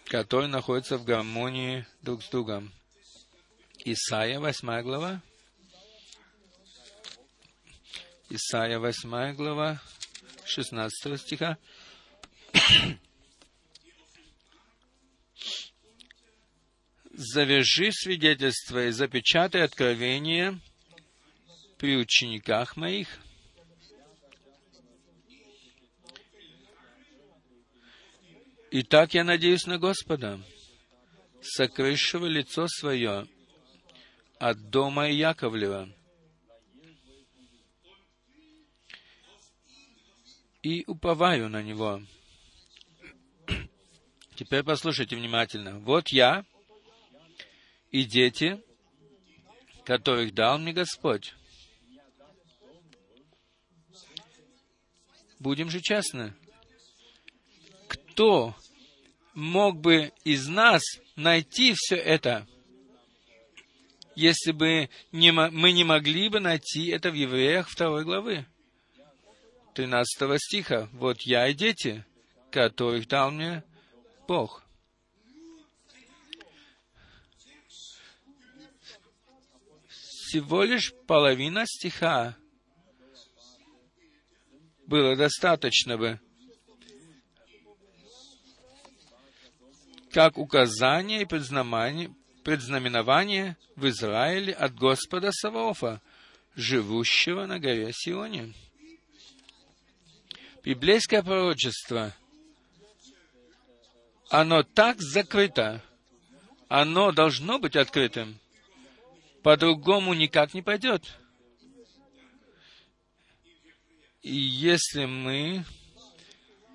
[0.05, 2.71] который находится в гармонии друг с другом.
[3.83, 5.21] Исайя, 8 глава.
[8.29, 9.81] Исайя, 8 глава,
[10.45, 11.57] 16 стиха.
[17.13, 20.59] завяжи свидетельство и запечатай откровение
[21.77, 23.07] при учениках моих.
[28.71, 30.39] Итак, я надеюсь на Господа,
[31.41, 33.27] сокрывшего лицо свое
[34.41, 35.87] от дома Яковлева,
[40.63, 42.01] и уповаю на Него.
[44.35, 45.77] Теперь послушайте внимательно.
[45.79, 46.43] Вот я,
[47.91, 48.59] и дети,
[49.85, 51.35] которых дал мне Господь.
[55.37, 56.33] Будем же честны.
[57.87, 58.55] Кто
[59.35, 60.81] мог бы из нас
[61.15, 62.47] найти все это,
[64.15, 68.45] если бы не, мы не могли бы найти это в Евреях второй главы,
[69.73, 70.89] 13 стиха.
[70.91, 72.05] «Вот я и дети,
[72.51, 73.63] которых дал мне
[74.27, 74.63] Бог».
[80.31, 82.37] всего лишь половина стиха
[84.87, 86.21] было достаточно бы,
[90.09, 91.25] как указание и
[92.43, 96.01] предзнаменование в Израиле от Господа Саваофа,
[96.55, 98.53] живущего на горе Сионе.
[100.63, 102.15] Библейское пророчество,
[104.29, 105.83] оно так закрыто,
[106.67, 108.39] оно должно быть открытым.
[109.43, 111.17] По-другому никак не пойдет.
[114.21, 115.65] И если мы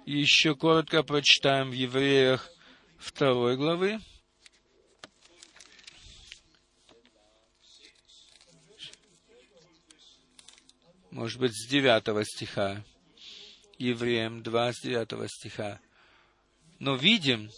[0.05, 2.51] еще коротко прочитаем в Евреях
[2.99, 4.01] второй главы,
[11.17, 12.85] может быть, с девятого стиха,
[13.79, 15.81] Евреям 2, с девятого стиха.
[16.79, 17.51] Но видим,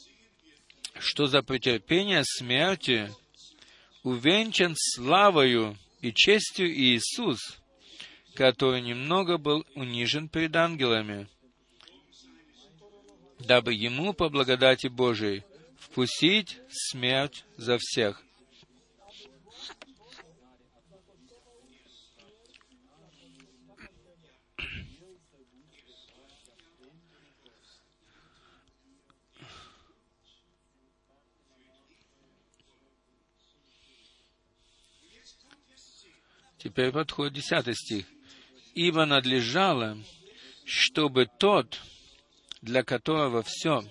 [1.01, 3.13] что за претерпение смерти
[4.05, 7.41] увенчан славою и честью Иисус,
[8.35, 11.27] который немного был унижен перед ангелами,
[13.41, 15.43] дабы ему по благодати Божией
[15.81, 18.23] вкусить смерть за всех.
[36.69, 38.05] Теперь подходит десятый стих.
[38.75, 39.97] «Ибо надлежало,
[40.67, 41.81] чтобы тот,
[42.61, 43.83] для которого все,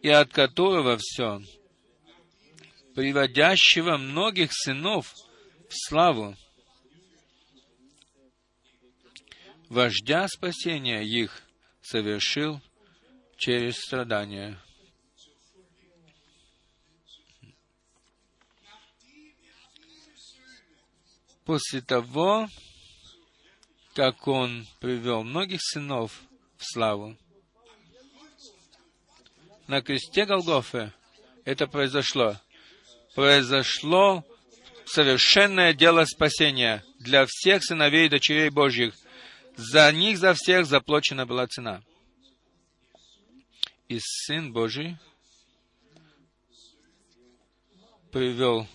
[0.00, 1.42] и от которого все,
[2.94, 5.14] приводящего многих сынов
[5.68, 6.34] в славу,
[9.68, 11.42] вождя спасения их
[11.82, 12.62] совершил
[13.36, 14.58] через страдания.
[21.44, 22.48] После того,
[23.94, 26.22] как он привел многих сынов
[26.56, 27.16] в славу,
[29.66, 30.92] на кресте Голгофы
[31.44, 32.36] это произошло.
[33.14, 34.24] Произошло
[34.84, 38.94] совершенное дело спасения для всех сыновей и дочерей Божьих.
[39.56, 41.82] За них, за всех заплачена была цена.
[43.88, 44.96] И Сын Божий
[48.10, 48.66] привел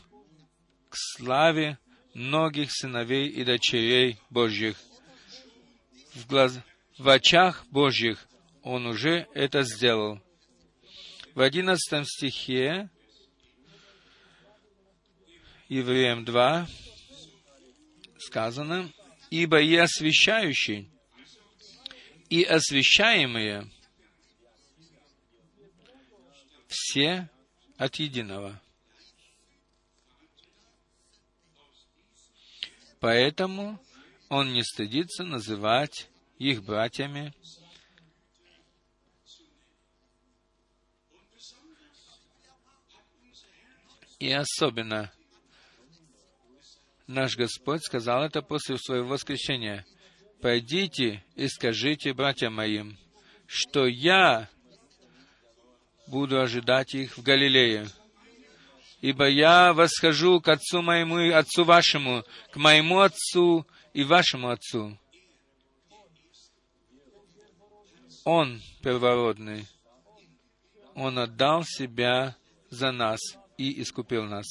[0.90, 1.80] к славе
[2.18, 4.76] многих сыновей и дочерей Божьих.
[6.16, 6.60] В, глаз...
[6.98, 8.28] в очах Божьих
[8.64, 10.20] Он уже это сделал.
[11.36, 12.90] В одиннадцатом стихе
[15.70, 16.68] Евреям 2
[18.18, 18.92] сказано,
[19.30, 20.90] «Ибо и освящающий,
[22.30, 23.70] и освящаемые
[26.68, 27.30] все
[27.78, 28.60] от единого».
[33.00, 33.80] Поэтому
[34.30, 37.34] он не стыдится называть их братьями
[44.20, 45.12] и особенно
[47.06, 49.86] наш Господь сказал это после своего воскресения.
[50.42, 52.98] «Пойдите и скажите братьям моим,
[53.48, 54.50] что я
[56.08, 57.88] буду ожидать их в Галилее.
[59.02, 64.98] Ибо я восхожу к Отцу моему и Отцу вашему, к моему Отцу и вашему Отцу.
[68.24, 69.68] Он первородный.
[70.96, 72.36] Он отдал себя
[72.70, 73.20] за нас
[73.58, 74.46] и искупил нас.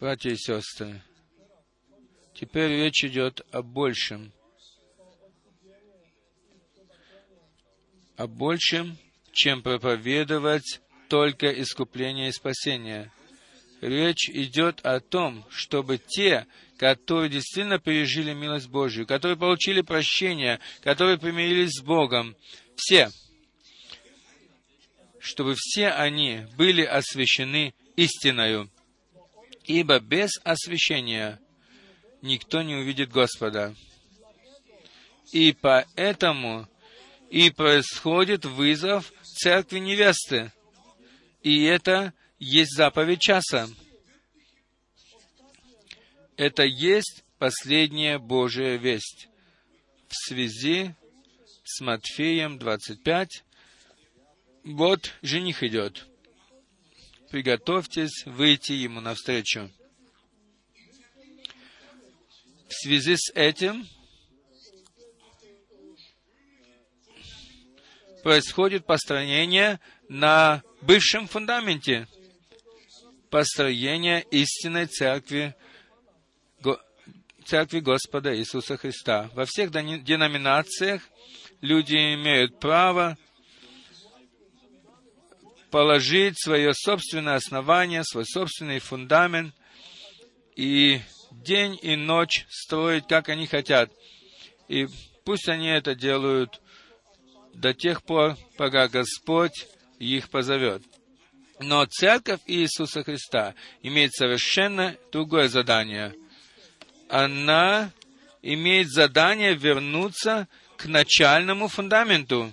[0.00, 1.00] Братья и сестры,
[2.34, 4.32] теперь речь идет о большем.
[8.16, 8.98] О большем,
[9.32, 13.10] чем проповедовать только искупление и спасение.
[13.80, 16.46] Речь идет о том, чтобы те,
[16.78, 22.34] которые действительно пережили милость Божью, которые получили прощение, которые примирились с Богом,
[22.76, 23.10] все,
[25.18, 28.70] чтобы все они были освящены истиною
[29.64, 31.40] ибо без освящения
[32.22, 33.74] никто не увидит Господа.
[35.32, 36.68] И поэтому
[37.30, 40.52] и происходит вызов церкви невесты.
[41.44, 43.68] И это есть заповедь часа.
[46.36, 49.28] Это есть последняя Божья весть.
[50.08, 50.96] В связи
[51.62, 53.44] с Матфеем 25,
[54.64, 56.08] вот жених идет
[57.34, 59.68] приготовьтесь выйти ему навстречу.
[62.68, 63.88] В связи с этим
[68.22, 72.06] происходит построение на бывшем фундаменте,
[73.30, 75.54] построение истинной церкви,
[77.44, 79.30] церкви Господа Иисуса Христа.
[79.34, 81.02] Во всех деноминациях
[81.60, 83.16] люди имеют право
[85.70, 89.54] положить свое собственное основание, свой собственный фундамент
[90.54, 91.00] и
[91.32, 93.90] день и ночь строить, как они хотят.
[94.68, 94.86] И
[95.24, 96.60] пусть они это делают
[97.54, 99.66] до тех пор, пока Господь
[99.98, 100.82] их позовет.
[101.60, 106.14] Но Церковь Иисуса Христа имеет совершенно другое задание.
[107.08, 107.92] Она
[108.42, 112.52] имеет задание вернуться к начальному фундаменту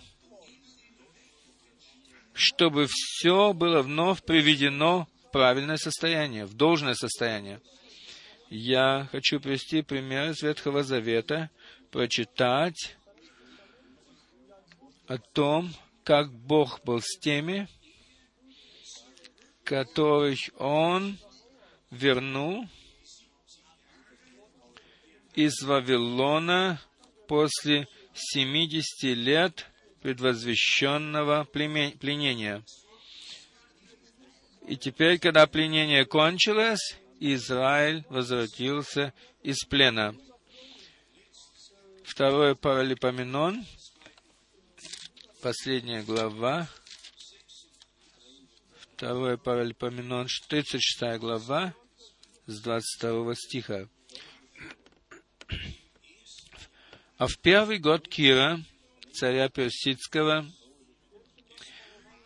[2.33, 7.61] чтобы все было вновь приведено в правильное состояние, в должное состояние.
[8.49, 11.49] Я хочу привести пример из Ветхого Завета,
[11.91, 12.97] прочитать
[15.07, 15.73] о том,
[16.11, 17.69] как Бог был с теми,
[19.63, 21.17] которых Он
[21.89, 22.67] вернул
[25.35, 26.81] из Вавилона
[27.29, 32.61] после 70 лет предвозвещенного пленения.
[34.67, 40.13] И теперь, когда пленение кончилось, Израиль возвратился из плена.
[42.03, 43.65] Второе Паралипоменон,
[45.41, 46.67] последняя глава,
[48.79, 51.73] второе Паралипоменон, 36 глава,
[52.45, 53.89] с 22 стиха.
[57.17, 58.59] А в первый год Кира,
[59.13, 60.45] царя Персидского,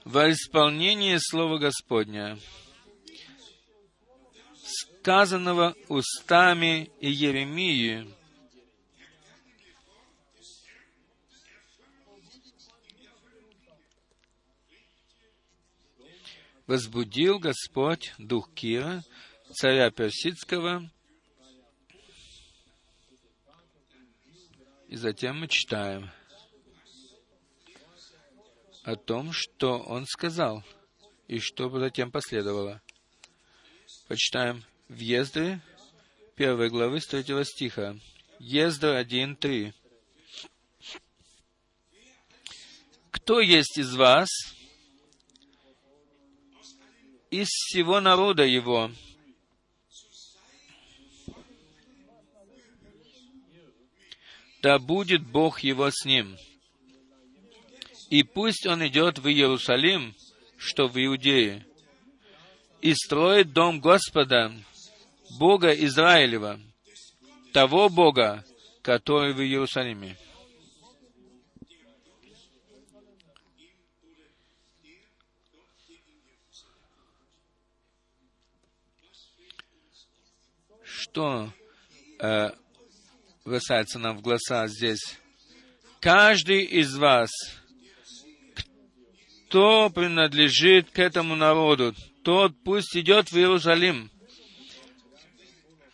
[0.03, 2.37] во исполнение Слова Господня,
[5.01, 8.13] сказанного устами Иеремии,
[16.67, 19.03] возбудил Господь дух Кира,
[19.53, 20.89] царя Персидского.
[24.87, 26.11] И затем мы читаем
[28.83, 30.63] о том, что он сказал,
[31.27, 32.81] и что затем последовало.
[34.07, 35.59] Почитаем в Ездре,
[36.35, 37.97] первой главы, с третьего стиха.
[38.37, 39.73] Ездра 1.3.
[43.09, 44.29] Кто есть из вас,
[47.41, 48.91] из всего народа его,
[54.61, 56.37] да будет Бог его с ним.
[58.09, 60.15] И пусть он идет в Иерусалим,
[60.57, 61.65] что в Иудее,
[62.81, 64.53] и строит дом Господа,
[65.37, 66.59] Бога Израилева,
[67.51, 68.45] того Бога,
[68.81, 70.17] который в Иерусалиме.
[81.05, 81.53] Что
[82.19, 82.49] э,
[83.45, 85.19] бросается нам в глаза здесь?
[85.99, 87.29] Каждый из вас,
[89.35, 91.93] кто принадлежит к этому народу,
[92.23, 94.09] тот пусть идет в Иерусалим,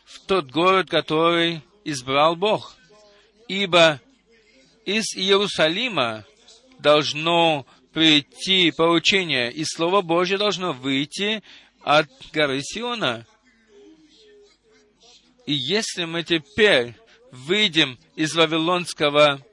[0.05, 2.77] в тот город, который избрал Бог.
[3.49, 3.99] Ибо
[4.85, 6.25] из Иерусалима
[6.79, 11.43] должно прийти поучение, и Слово Божье должно выйти
[11.83, 13.27] от горы Сиона.
[15.51, 16.93] И если мы теперь
[17.29, 19.45] выйдем из вавилонского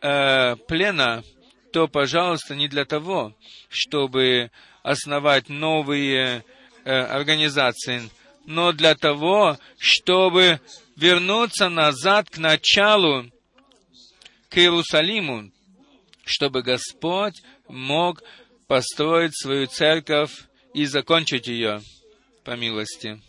[0.00, 1.22] э, плена,
[1.72, 3.32] то, пожалуйста, не для того,
[3.68, 4.50] чтобы
[4.82, 6.44] основать новые
[6.84, 8.10] э, организации,
[8.46, 10.60] но для того, чтобы
[10.96, 13.30] вернуться назад к началу,
[14.48, 15.52] к Иерусалиму,
[16.24, 18.24] чтобы Господь мог
[18.66, 20.32] построить свою церковь
[20.74, 21.80] и закончить ее
[22.42, 23.22] по милости.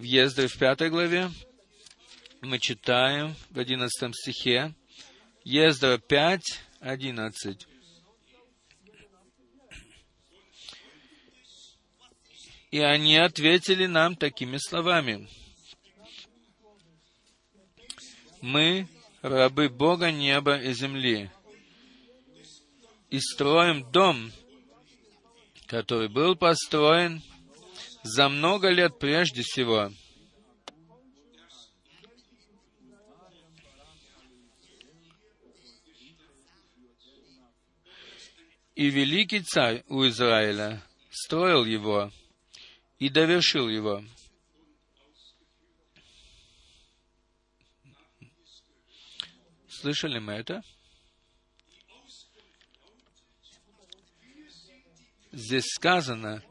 [0.00, 1.30] В Ездре в пятой главе
[2.40, 4.74] мы читаем в одиннадцатом стихе,
[5.44, 6.42] Ездра 5,
[6.80, 7.68] 11.
[12.70, 15.28] И они ответили нам такими словами.
[18.40, 18.88] Мы
[19.20, 21.30] рабы Бога неба и земли,
[23.10, 24.32] и строим дом,
[25.66, 27.22] который был построен
[28.02, 29.92] за много лет прежде всего.
[38.74, 42.10] И великий царь у Израиля строил его
[42.98, 44.02] и довершил его.
[49.68, 50.62] Слышали мы это?
[55.32, 56.42] Здесь сказано,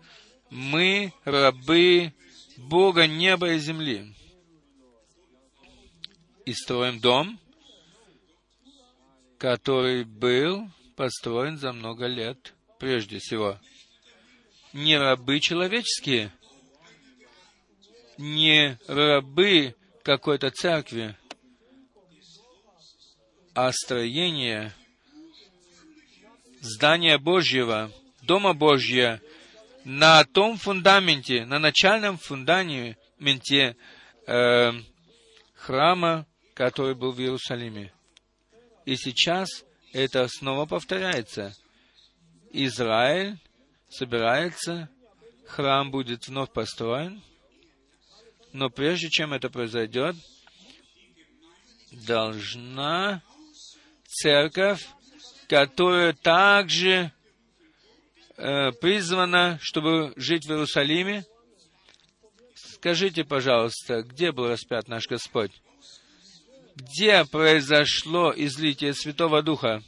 [0.49, 2.13] мы рабы
[2.57, 4.13] Бога неба и земли.
[6.45, 7.39] И строим дом,
[9.37, 13.59] который был построен за много лет прежде всего.
[14.73, 16.31] Не рабы человеческие,
[18.17, 21.15] не рабы какой-то церкви,
[23.53, 24.73] а строение
[26.61, 27.91] здания Божьего,
[28.21, 29.21] Дома Божьего
[29.85, 33.75] на том фундаменте, на начальном фундаменте
[34.27, 34.71] э,
[35.55, 37.91] храма, который был в Иерусалиме.
[38.85, 39.47] И сейчас
[39.93, 41.53] это снова повторяется.
[42.51, 43.37] Израиль
[43.89, 44.89] собирается,
[45.47, 47.21] храм будет вновь построен,
[48.51, 50.15] но прежде чем это произойдет,
[51.91, 53.21] должна
[54.07, 54.87] церковь,
[55.47, 57.11] которая также
[58.81, 61.25] призвана, чтобы жить в Иерусалиме.
[62.55, 65.51] Скажите, пожалуйста, где был распят наш Господь?
[66.75, 69.81] Где произошло излитие Святого Духа?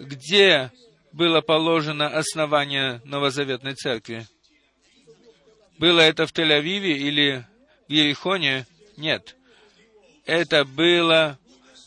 [0.00, 0.72] Где
[1.12, 4.26] было положено основание Новозаветной Церкви?
[5.78, 7.46] Было это в Тель-Авиве или
[7.88, 8.66] в Ерихоне?
[8.96, 9.36] Нет
[10.24, 11.38] это было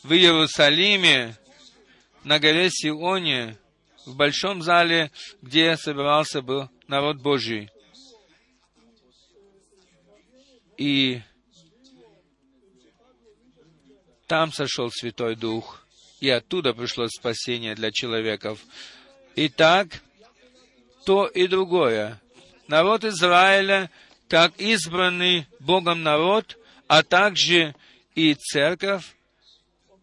[0.04, 1.38] в Иерусалиме,
[2.26, 3.58] на горе Сионе,
[4.06, 5.12] в большом зале,
[5.42, 7.70] где собирался был народ Божий.
[10.78, 11.22] И
[14.28, 15.86] там сошел Святой Дух,
[16.20, 18.60] и оттуда пришло спасение для человеков.
[19.36, 20.02] Итак,
[21.06, 22.20] то и другое.
[22.68, 23.92] Народ Израиля,
[24.28, 26.58] как избранный Богом народ,
[26.88, 27.76] а также
[28.16, 29.15] и церковь,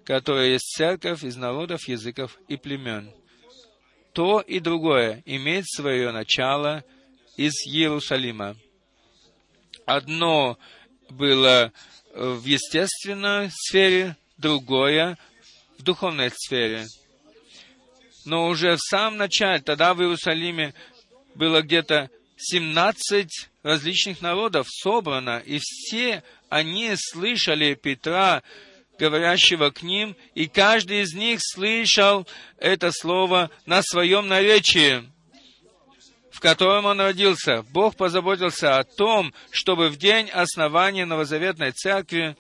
[0.04, 3.10] которая есть церковь из народов, языков и племен.
[4.12, 6.84] то и другое имеет свое начало
[7.36, 8.56] из Иерусалима.
[9.86, 10.58] Одно
[11.08, 11.72] было
[12.14, 15.16] в естественной сфере, другое
[15.78, 16.84] в духовной сфере.
[18.24, 20.74] Но уже в самом начале, тогда в Иерусалиме
[21.34, 28.42] было где-то 17 различных народов собрано, и все они слышали Петра,
[28.98, 32.26] говорящего к ним, и каждый из них слышал
[32.58, 35.10] это слово на своем наречии,
[36.30, 37.62] в котором он родился.
[37.70, 42.36] Бог позаботился о том, чтобы в день основания Новозаветной Церкви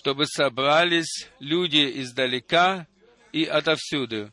[0.00, 2.86] чтобы собрались люди издалека
[3.32, 4.32] и отовсюду,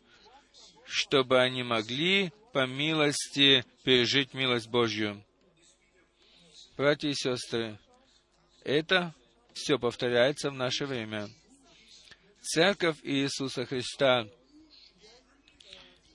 [0.86, 5.24] чтобы они могли по милости пережить милость Божью.
[6.78, 7.78] Братья и сестры,
[8.64, 9.14] это
[9.58, 11.30] все повторяется в наше время.
[12.42, 14.28] Церковь Иисуса Христа,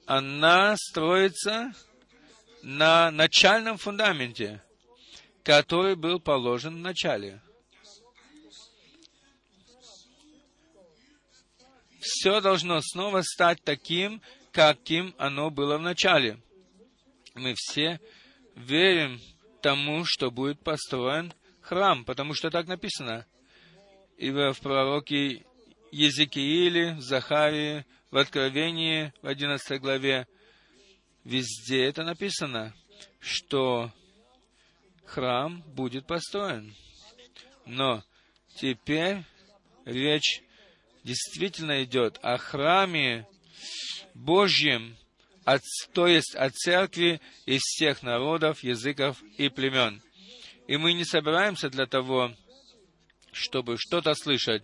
[0.07, 1.73] она строится
[2.63, 4.63] на начальном фундаменте,
[5.43, 7.43] который был положен в начале.
[12.01, 14.23] Все должно снова стать таким,
[14.53, 16.41] каким оно было в начале.
[17.35, 18.01] Мы все
[18.55, 19.21] верим
[19.61, 23.27] тому, что будет построен храм, потому что так написано.
[24.23, 25.45] Ибо в пророке
[25.91, 30.29] Езекииле, в Захарии, в Откровении, в 11 главе,
[31.25, 32.73] везде это написано,
[33.19, 33.91] что
[35.07, 36.73] храм будет построен.
[37.67, 38.05] Но
[38.55, 39.25] теперь
[39.87, 40.45] речь
[41.03, 43.27] действительно идет о храме
[44.15, 44.97] Божьем,
[45.45, 45.63] от,
[45.95, 50.01] то есть от церкви из всех народов, языков и племен.
[50.69, 52.33] И мы не собираемся для того,
[53.33, 54.63] чтобы что-то слышать,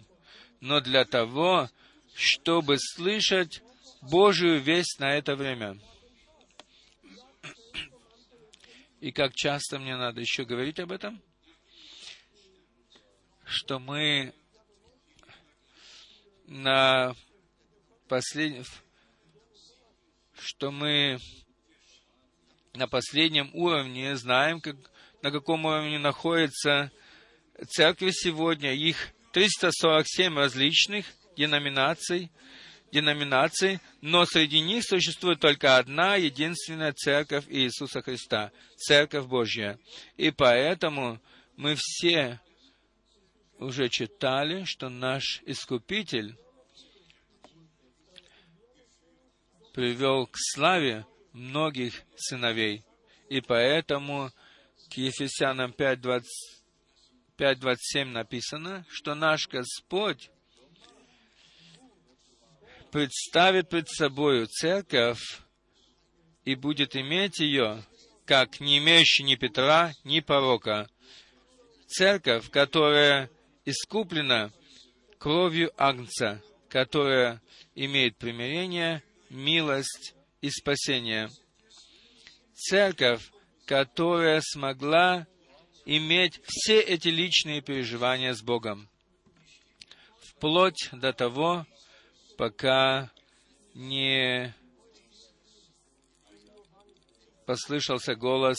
[0.61, 1.69] но для того,
[2.14, 3.62] чтобы слышать
[4.03, 5.79] Божию весть на это время.
[9.01, 11.23] И как часто мне надо еще говорить об этом?
[13.45, 14.35] Что мы
[16.47, 17.14] на
[18.09, 18.64] последнем,
[20.39, 21.19] что мы
[22.75, 24.77] на последнем уровне знаем, как,
[25.23, 26.91] на каком уровне находится
[27.66, 28.74] церкви сегодня.
[28.74, 31.06] Их 347 различных
[31.36, 32.30] деноминаций,
[32.92, 39.78] деноминаций, но среди них существует только одна единственная церковь Иисуса Христа, церковь Божья.
[40.16, 41.20] И поэтому
[41.56, 42.40] мы все
[43.59, 46.36] уже читали, что наш Искупитель
[49.74, 52.84] привел к славе многих сыновей.
[53.28, 54.32] И поэтому
[54.90, 55.72] к Ефесянам
[57.39, 60.30] 5.27 написано, что наш Господь
[62.91, 65.41] представит пред собою церковь
[66.45, 67.84] и будет иметь ее,
[68.24, 70.89] как не имеющий ни Петра, ни порока.
[71.86, 73.30] Церковь, которая
[73.64, 74.51] искуплена
[75.18, 77.41] кровью Агнца, которая
[77.76, 81.28] имеет примирение, милость и спасение.
[82.55, 83.30] Церковь,
[83.64, 85.26] которая смогла
[85.97, 88.89] иметь все эти личные переживания с Богом,
[90.20, 91.66] вплоть до того,
[92.36, 93.11] пока
[93.74, 94.55] не
[97.47, 98.59] послышался голос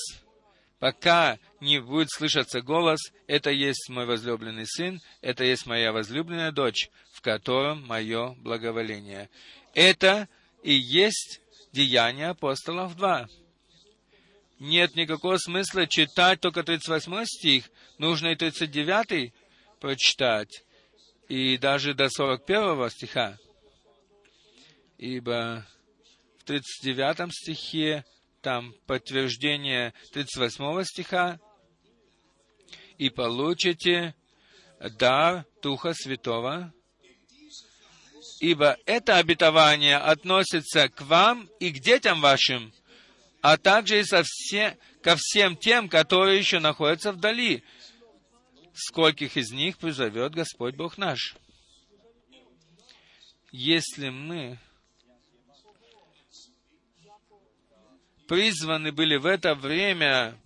[0.80, 6.89] пока не будет слышаться голос, это есть мой возлюбленный сын, это есть моя возлюбленная дочь,
[7.11, 9.30] в котором мое благоволение.
[9.73, 10.27] Это
[10.63, 11.41] и есть
[11.73, 13.27] деяние апостолов 2.
[14.60, 19.34] Нет никакого смысла читать только 38 стих, нужно и 39
[19.80, 20.66] прочитать,
[21.30, 23.38] и даже до 41 стиха.
[24.97, 25.66] Ибо
[26.39, 28.03] в 39 стихе
[28.41, 31.39] там подтверждение 38 стиха,
[32.97, 34.14] и получите
[34.99, 36.74] дар Духа Святого,
[38.41, 42.74] ибо это обетование относится к вам и к детям вашим,
[43.41, 47.63] а также и со все, ко всем тем, которые еще находятся вдали,
[48.73, 51.35] скольких из них призовет Господь Бог наш.
[53.51, 54.59] Если мы
[58.27, 60.37] призваны были в это время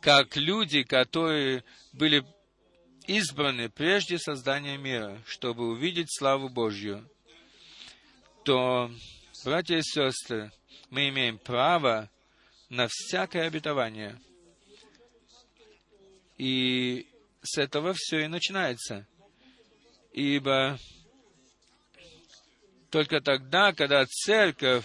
[0.00, 1.62] как люди, которые
[1.92, 2.24] были
[3.06, 7.08] избраны прежде создания мира, чтобы увидеть славу Божью,
[8.44, 8.90] то,
[9.44, 10.50] братья и сестры,
[10.90, 12.10] мы имеем право
[12.68, 14.20] на всякое обетование.
[16.36, 17.06] И
[17.42, 19.06] с этого все и начинается.
[20.12, 20.78] Ибо
[22.90, 24.84] Только тогда, когда церковь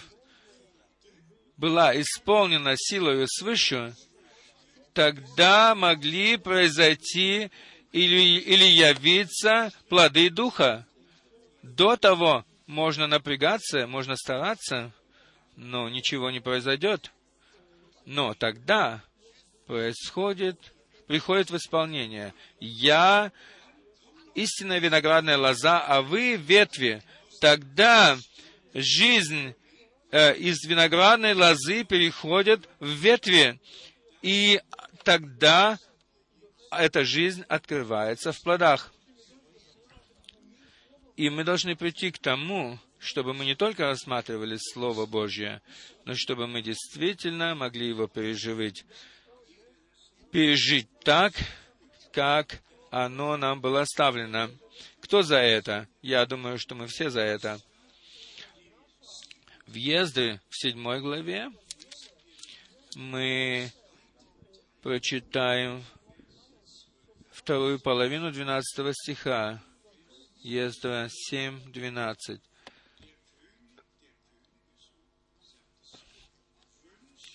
[1.56, 3.96] была исполнена силою свыше,
[4.92, 7.50] тогда могли произойти
[7.90, 10.86] или, или явиться плоды Духа.
[11.62, 14.92] До того можно напрягаться, можно стараться,
[15.56, 17.10] но ничего не произойдет.
[18.04, 19.02] Но тогда
[19.66, 20.74] происходит,
[21.06, 22.34] приходит в исполнение.
[22.60, 23.32] Я
[24.34, 27.02] истинная виноградная лоза, а вы ветви.
[27.40, 28.16] Тогда
[28.74, 29.54] жизнь
[30.10, 33.60] э, из виноградной лозы переходит в ветви.
[34.22, 34.60] И
[35.04, 35.78] тогда
[36.70, 38.92] эта жизнь открывается в плодах.
[41.16, 45.62] И мы должны прийти к тому, чтобы мы не только рассматривали Слово Божье,
[46.04, 48.84] но чтобы мы действительно могли его переживать.
[50.32, 51.32] Пережить так,
[52.12, 54.50] как оно нам было оставлено.
[55.00, 55.86] Кто за это?
[56.02, 57.60] Я думаю, что мы все за это.
[59.68, 61.50] Въезды в седьмой главе
[62.96, 63.70] мы
[64.82, 65.84] прочитаем
[67.30, 69.62] вторую половину двенадцатого стиха.
[70.40, 72.40] Ездра 7, 12.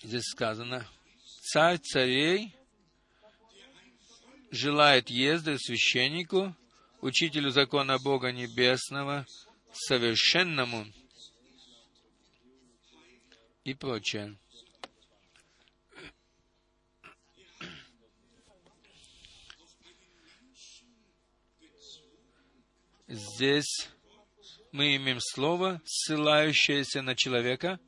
[0.02, 0.84] Здесь сказано,
[1.42, 2.56] царь царей
[4.50, 6.56] желает езды священнику,
[7.00, 9.24] учителю закона Бога Небесного,
[9.72, 10.86] совершенному
[13.62, 14.36] и прочее.
[23.06, 23.88] Здесь
[24.72, 27.78] мы имеем слово, ссылающееся на человека,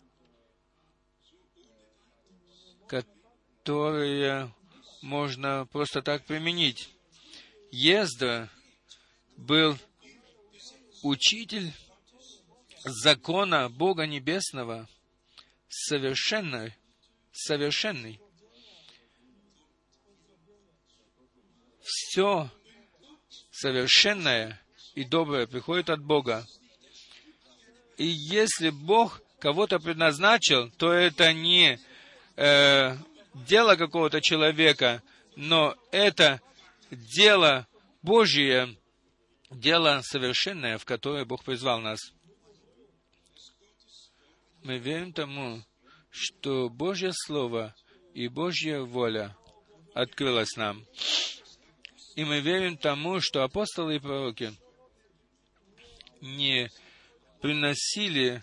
[3.64, 4.52] которое
[5.00, 6.90] можно просто так применить.
[7.70, 8.50] Ездра
[9.38, 9.78] был
[11.02, 11.72] учитель
[12.84, 14.86] закона Бога Небесного,
[15.66, 16.74] совершенный,
[17.32, 18.20] совершенный.
[21.82, 22.50] Все
[23.50, 24.60] совершенное
[24.94, 26.46] и доброе приходит от Бога.
[27.96, 31.80] И если Бог кого-то предназначил, то это не
[32.36, 32.98] э,
[33.34, 35.02] дело какого-то человека,
[35.36, 36.40] но это
[36.90, 37.66] дело
[38.02, 38.76] Божье,
[39.50, 42.00] дело совершенное, в которое Бог призвал нас.
[44.62, 45.62] Мы верим тому,
[46.10, 47.74] что Божье Слово
[48.14, 49.36] и Божья воля
[49.94, 50.86] открылась нам.
[52.14, 54.54] И мы верим тому, что апостолы и пророки
[56.20, 56.70] не
[57.42, 58.42] приносили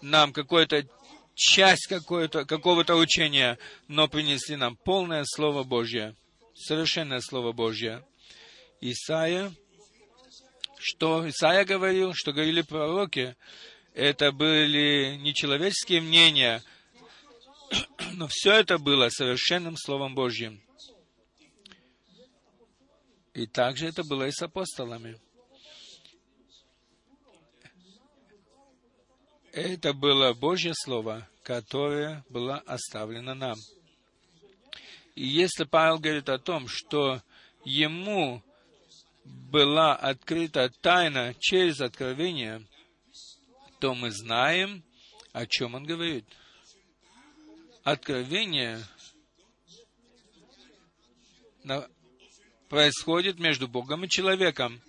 [0.00, 0.88] нам какое-то
[1.34, 3.58] часть какого-то учения,
[3.88, 6.14] но принесли нам полное Слово Божье,
[6.54, 8.04] совершенное Слово Божье.
[8.80, 9.52] Исаия,
[10.78, 13.36] что Исаия говорил, что говорили пророки,
[13.94, 16.62] это были не человеческие мнения,
[18.12, 20.60] но все это было совершенным Словом Божьим.
[23.32, 25.18] И также это было и с апостолами.
[29.54, 33.56] Это было Божье Слово, которое было оставлено нам.
[35.14, 37.22] И если Павел говорит о том, что
[37.64, 38.42] ему
[39.24, 42.66] была открыта тайна через откровение,
[43.78, 44.82] то мы знаем,
[45.32, 46.26] о чем он говорит.
[47.84, 48.84] Откровение
[52.68, 54.80] происходит между Богом и человеком.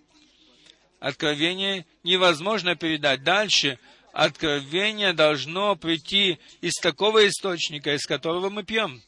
[0.99, 3.78] Откровение невозможно передать дальше,
[4.16, 9.03] откровение должно прийти из такого источника, из которого мы пьем.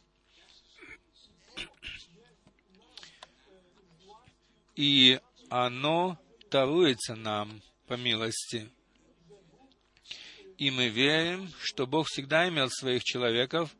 [4.75, 5.17] И
[5.49, 6.19] оно
[6.51, 8.69] даруется нам по милости.
[10.57, 13.73] И мы верим, что Бог всегда имел своих человеков.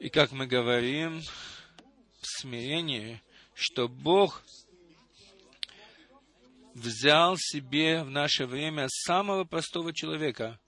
[0.00, 3.20] И как мы говорим в смирении,
[3.52, 4.42] что Бог
[6.78, 10.58] взял себе в наше время самого простого человека,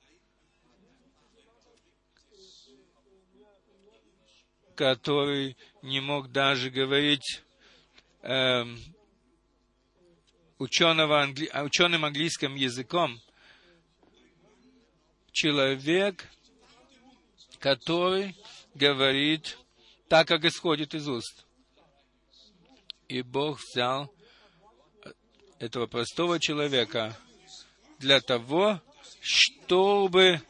[4.75, 7.43] который не мог даже говорить
[8.23, 8.65] э,
[10.59, 11.51] ученого, англи...
[11.63, 13.21] ученым английским языком.
[15.33, 16.29] Человек,
[17.59, 18.37] который
[18.75, 19.59] говорит
[20.09, 21.47] так, как исходит из уст.
[23.09, 24.13] И Бог взял
[25.61, 27.17] этого простого человека
[27.99, 28.81] для того,
[29.21, 30.41] чтобы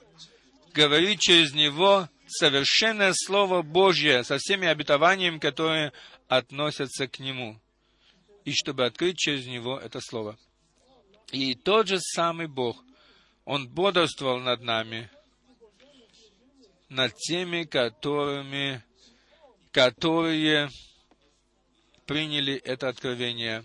[0.72, 5.92] говорить через него совершенное Слово Божье со всеми обетованиями, которые
[6.28, 7.60] относятся к нему,
[8.44, 10.38] и чтобы открыть через него это Слово.
[11.32, 12.82] И тот же самый Бог,
[13.44, 15.10] Он бодрствовал над нами,
[16.88, 18.82] над теми, которыми,
[19.72, 20.70] которые
[22.06, 23.64] приняли это откровение.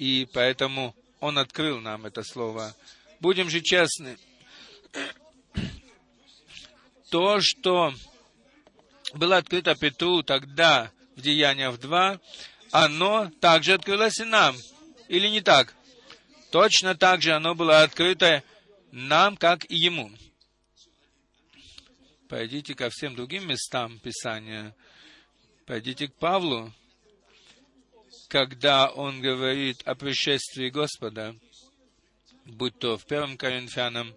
[0.00, 2.74] И поэтому Он открыл нам это слово.
[3.20, 4.16] Будем же честны.
[7.10, 7.92] То, что
[9.12, 12.18] было открыто Петру тогда в Деяниях 2,
[12.70, 14.56] оно также открылось и нам.
[15.08, 15.74] Или не так?
[16.50, 18.42] Точно так же оно было открыто
[18.92, 20.10] нам, как и ему.
[22.26, 24.74] Пойдите ко всем другим местам Писания.
[25.66, 26.72] Пойдите к Павлу,
[28.30, 31.34] когда он говорит о пришествии Господа,
[32.44, 34.14] будь то в 1 Коринфянам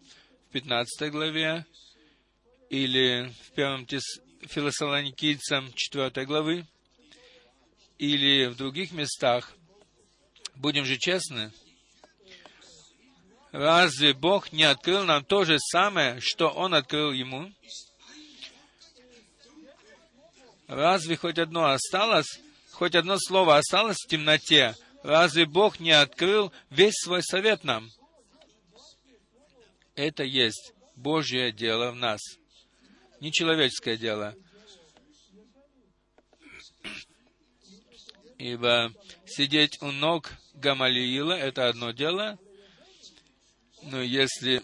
[0.50, 1.66] в 15 главе,
[2.70, 3.88] или в 1
[4.48, 6.68] Филосолоникийцам 4 главы,
[7.98, 9.52] или в других местах,
[10.54, 11.52] будем же честны,
[13.52, 17.52] разве Бог не открыл нам то же самое, что Он открыл Ему?
[20.68, 22.40] Разве хоть одно осталось,
[22.74, 24.76] хоть одно слово осталось в темноте?
[25.04, 27.90] Разве Бог не открыл весь свой совет нам?
[29.96, 32.20] Это есть Божье дело в нас,
[33.20, 34.36] не человеческое дело.
[38.38, 38.94] Ибо
[39.26, 42.40] сидеть у ног Гамалиила— это одно дело,
[43.84, 44.64] но если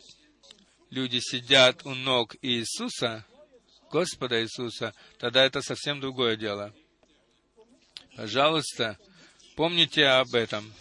[0.90, 3.26] люди сидят у ног Иисуса,
[3.92, 6.74] Господа Иисуса, тогда это совсем другое дело.
[8.20, 8.98] Пожалуйста,
[9.56, 10.74] помните об этом.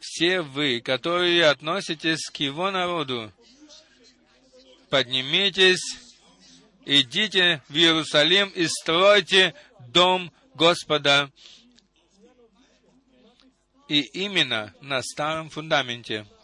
[0.00, 3.30] Все вы, которые относитесь к Его народу,
[4.88, 5.82] поднимитесь,
[6.86, 9.54] идите в Иерусалим и стройте
[9.92, 11.30] дом Господа.
[13.88, 16.26] И именно на старом фундаменте–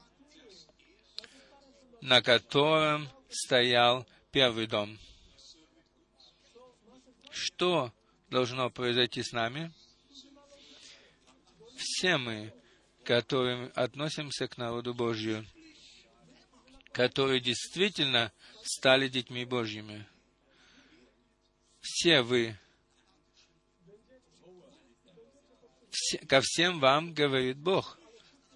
[2.03, 4.99] на котором стоял первый дом.
[7.31, 7.93] Что
[8.31, 9.73] должно произойти с нами?
[11.77, 12.53] Все мы,
[13.05, 15.47] которые относимся к народу Божью,
[16.93, 18.33] которые действительно
[18.65, 20.07] стали детьми Божьими.
[21.81, 22.59] Все вы,
[25.91, 27.99] все, ко всем вам говорит Бог,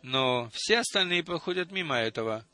[0.03, 2.47] но все остальные проходят мимо этого.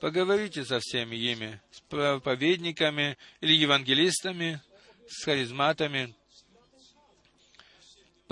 [0.00, 4.60] Поговорите со всеми ими, с проповедниками или евангелистами,
[5.08, 6.14] с харизматами.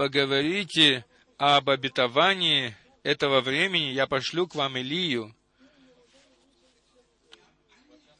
[0.01, 1.05] Поговорите
[1.37, 3.93] об обетовании этого времени.
[3.93, 5.37] Я пошлю к вам Илию.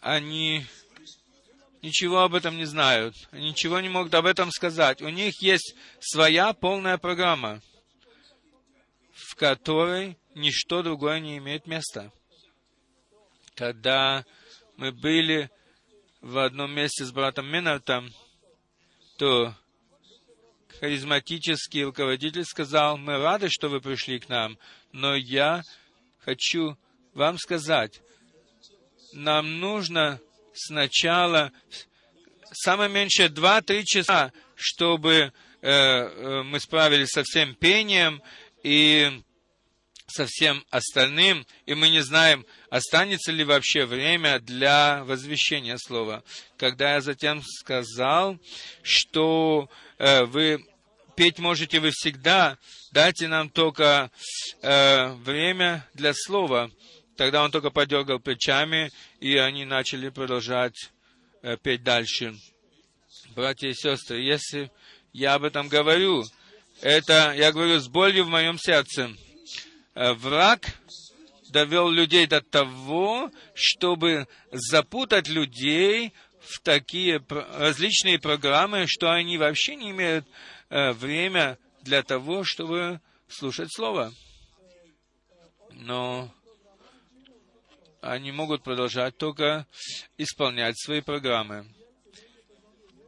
[0.03, 0.67] Они
[1.81, 5.01] ничего об этом не знают, ничего не могут об этом сказать.
[5.01, 7.63] У них есть своя полная программа,
[9.15, 12.13] в которой ничто другое не имеет места
[13.55, 14.25] когда
[14.77, 15.51] мы были
[16.21, 18.11] в одном месте с братом Минартом,
[19.19, 19.55] то
[20.81, 24.59] харизматический руководитель сказал, мы рады, что вы пришли к нам,
[24.93, 25.63] но я
[26.19, 26.77] хочу
[27.13, 28.01] вам сказать,
[29.13, 30.21] нам нужно
[30.55, 31.53] сначала
[32.53, 35.33] самое меньшее 2-3 часа, чтобы э,
[35.71, 38.23] э, мы справились со всем пением
[38.63, 39.21] и
[40.07, 46.25] со всем остальным, и мы не знаем, останется ли вообще время для возвещения слова.
[46.57, 48.39] Когда я затем сказал,
[48.83, 50.65] что э, вы
[51.21, 52.57] петь можете вы всегда,
[52.93, 54.11] дайте нам только
[54.63, 56.71] э, время для слова.
[57.15, 58.91] Тогда он только подергал плечами,
[59.21, 60.91] и они начали продолжать
[61.43, 62.35] э, петь дальше.
[63.37, 64.71] Братья и сестры, если
[65.13, 66.25] я об этом говорю,
[66.81, 69.11] это я говорю с болью в моем сердце.
[69.95, 70.75] Э, враг
[71.51, 79.91] довел людей до того, чтобы запутать людей в такие различные программы, что они вообще не
[79.91, 80.27] имеют
[80.71, 84.13] время для того, чтобы слушать Слово.
[85.73, 86.33] Но
[88.01, 89.67] они могут продолжать только
[90.17, 91.67] исполнять свои программы.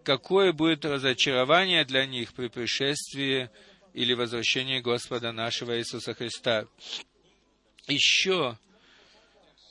[0.04, 3.50] Какое будет разочарование для них при пришествии
[3.94, 6.66] или возвращение Господа нашего Иисуса Христа.
[7.86, 8.58] Еще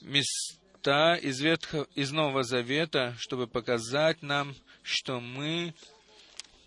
[0.02, 5.74] места из, Ветхого, из Нового Завета, чтобы показать нам, что мы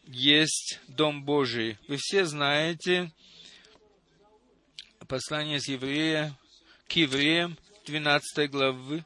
[0.07, 1.79] есть Дом Божий.
[1.89, 3.13] Вы все знаете
[5.09, 6.37] послание с еврея
[6.89, 9.05] к евреям 12 главы,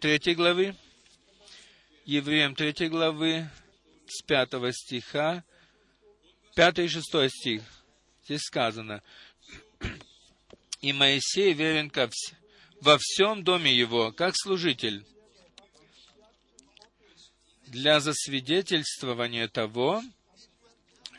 [0.00, 0.74] 3 главы,
[2.06, 3.48] евреям 3 главы,
[4.06, 5.44] с 5 стиха,
[6.54, 7.62] 5 и 6 стих.
[8.24, 9.02] Здесь сказано,
[10.80, 12.32] И Моисей верен ко вс...
[12.80, 15.04] во всем доме его, как служитель,
[17.66, 20.02] для засвидетельствования того,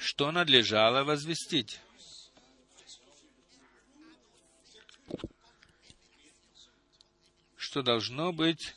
[0.06, 1.80] что надлежало возвестить.
[7.58, 8.76] Что должно быть,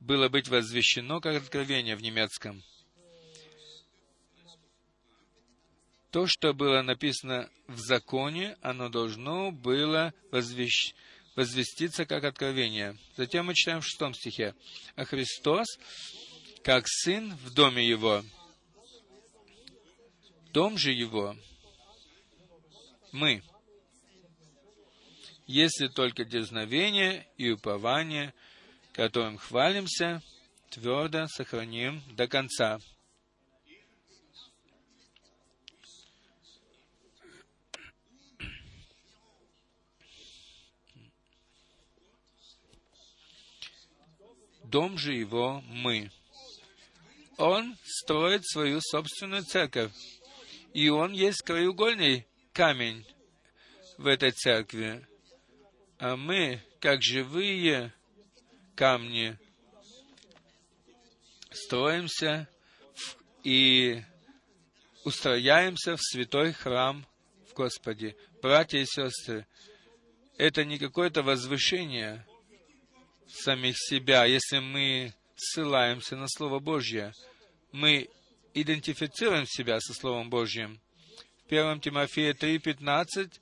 [0.00, 2.62] было быть возвещено как откровение в немецком–
[6.16, 10.94] то, что было написано в законе, оно должно было возвещ...
[11.34, 12.96] возвеститься как откровение.
[13.18, 14.54] Затем мы читаем в шестом стихе.
[14.94, 15.66] А Христос,
[16.64, 18.24] как Сын в доме Его,
[20.56, 21.36] дом же Его,
[23.12, 23.42] мы,
[25.46, 28.32] если только дерзновение и упование,
[28.94, 30.22] которым хвалимся,
[30.70, 32.78] твердо сохраним до конца.
[44.64, 46.10] дом же его мы.
[47.38, 49.92] Он строит свою собственную церковь,
[50.76, 53.06] и он есть краеугольный камень
[53.96, 55.08] в этой церкви.
[55.98, 57.94] А мы, как живые
[58.74, 59.38] камни,
[61.50, 62.46] строимся
[63.42, 64.02] и
[65.02, 67.06] устрояемся в святой храм
[67.48, 68.14] в Господе.
[68.42, 69.46] Братья и сестры,
[70.36, 72.26] это не какое-то возвышение,
[73.28, 77.14] самих себя, если мы ссылаемся на Слово Божье,
[77.72, 78.10] мы
[78.60, 80.80] идентифицируем себя со Словом Божьим.
[81.44, 83.32] В 1 Тимофея 3.15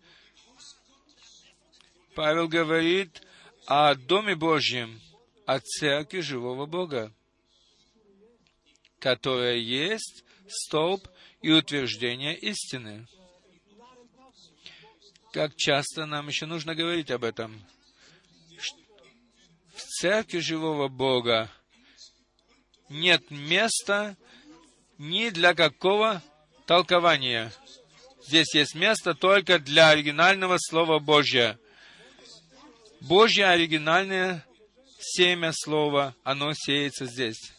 [2.14, 3.22] Павел говорит
[3.66, 5.00] о Доме Божьем,
[5.46, 7.12] о Церкви живого Бога,
[8.98, 11.08] которая есть столб
[11.42, 13.06] и утверждение истины.
[15.32, 17.64] Как часто нам еще нужно говорить об этом?
[19.74, 21.50] в церкви живого Бога
[22.88, 24.16] нет места
[24.98, 26.22] ни для какого
[26.66, 27.52] толкования.
[28.26, 31.58] Здесь есть место только для оригинального Слова Божьего.
[33.00, 34.46] Божье оригинальное
[34.98, 37.52] семя Слова, оно сеется здесь.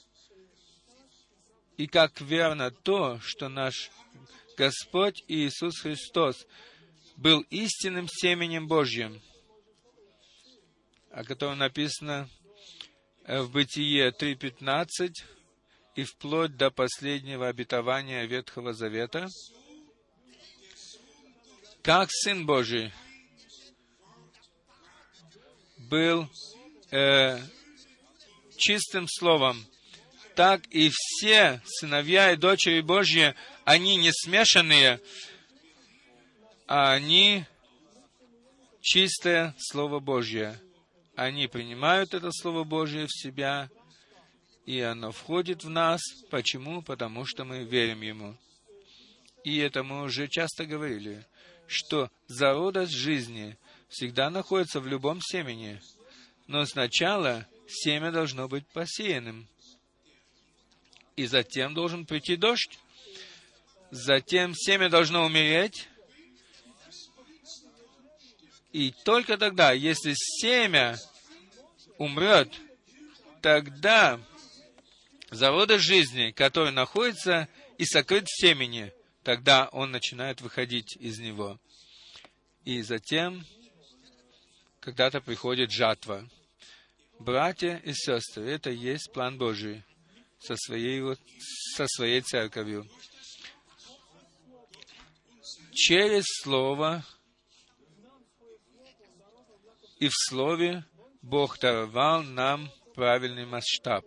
[1.77, 3.91] И как верно то, что наш
[4.57, 6.47] Господь Иисус Христос
[7.17, 9.21] был истинным семенем Божьим–
[11.15, 12.29] о котором написано
[13.25, 15.11] в Бытие 3.15
[15.95, 19.27] и вплоть до последнего обетования Ветхого Завета,
[21.81, 22.91] как Сын Божий
[25.77, 26.29] был
[26.91, 27.39] э,
[28.57, 29.65] чистым словом,
[30.35, 33.33] так и все сыновья и дочери Божьи,
[33.63, 34.99] они не смешанные,
[36.67, 37.45] а они
[38.81, 40.59] чистое Слово Божье.
[41.15, 43.69] Они принимают это Слово Божие в себя,
[44.65, 46.01] и оно входит в нас.
[46.29, 46.81] Почему?
[46.81, 48.35] Потому что мы верим Ему.
[49.43, 51.23] И это мы уже часто говорили,
[51.67, 53.57] что зародость жизни
[53.89, 55.79] всегда находится в любом семени,
[56.47, 59.47] но сначала семя должно быть посеянным,
[61.15, 62.79] и затем должен прийти дождь,
[63.91, 65.87] затем семя должно умереть,
[68.73, 70.97] и только тогда, если семя
[71.97, 72.51] умрет,
[73.41, 74.19] тогда
[75.31, 77.47] завода жизни, который находится
[77.77, 81.59] и сокрыт в семени, тогда он начинает выходить из него.
[82.63, 83.45] И затем
[84.79, 86.27] когда-то приходит жатва.
[87.19, 89.83] Братья и сестры, это и есть план Божий
[90.39, 91.01] со своей,
[91.75, 92.87] со своей церковью.
[95.73, 97.03] Через Слово
[99.99, 100.85] и в Слове
[101.21, 104.05] Бог даровал нам правильный масштаб.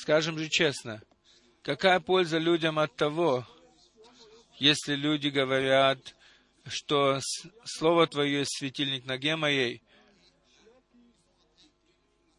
[0.00, 1.02] Скажем же честно,
[1.62, 3.46] какая польза людям от того,
[4.58, 6.14] если люди говорят,
[6.66, 7.20] что
[7.64, 9.82] Слово Твое есть светильник ноге моей,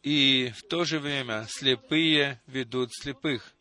[0.03, 3.53] и в то же время слепые ведут слепых.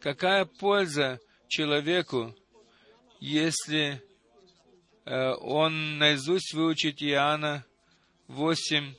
[0.00, 2.34] Какая польза человеку,
[3.20, 4.02] если
[5.04, 7.64] э, он наизусть выучит Иоанна
[8.26, 8.94] 8,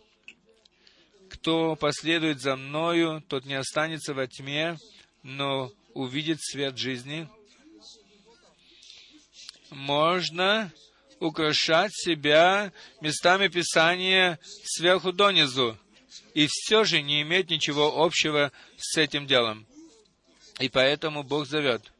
[1.42, 4.78] кто последует за мною, тот не останется во тьме,
[5.24, 7.28] но увидит свет жизни.
[9.72, 10.72] Можно
[11.20, 12.72] украшать себя
[13.02, 15.80] местами Писания сверху донизу,
[16.36, 19.66] и все же не иметь ничего общего с этим делом.
[20.60, 21.92] И поэтому Бог зовет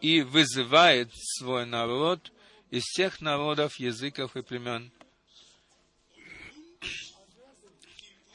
[0.00, 2.32] и вызывает свой народ
[2.70, 4.90] из всех народов, языков и племен–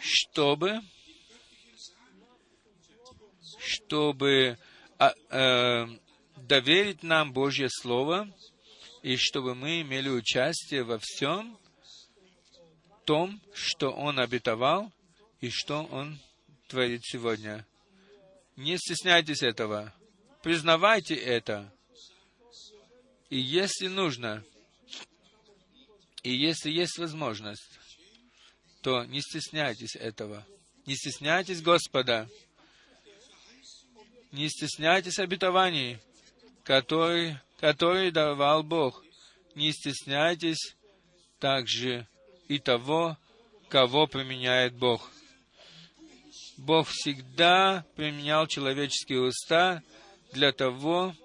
[0.04, 0.82] чтобы,
[3.60, 4.58] чтобы
[5.00, 5.88] а, э,
[6.36, 8.30] доверить нам Божье Слово,
[9.02, 11.58] и чтобы мы имели участие во всем
[13.06, 14.92] том, что Он обетовал
[15.40, 16.20] и что Он
[16.68, 17.66] творит сегодня.
[18.58, 19.94] Не стесняйтесь этого.
[20.42, 21.74] Признавайте это.
[23.30, 24.44] И если нужно,
[26.24, 27.80] и если есть возможность,
[28.84, 30.46] то не стесняйтесь этого.
[30.86, 32.30] Не стесняйтесь Господа.
[34.34, 36.00] Не стесняйтесь обетований,
[36.64, 39.02] которые, которые давал Бог.
[39.56, 40.76] Не стесняйтесь
[41.40, 42.08] также
[42.50, 43.18] и того,
[43.70, 45.10] кого применяет Бог.
[46.58, 49.82] Бог всегда применял человеческие уста
[50.34, 51.16] для того,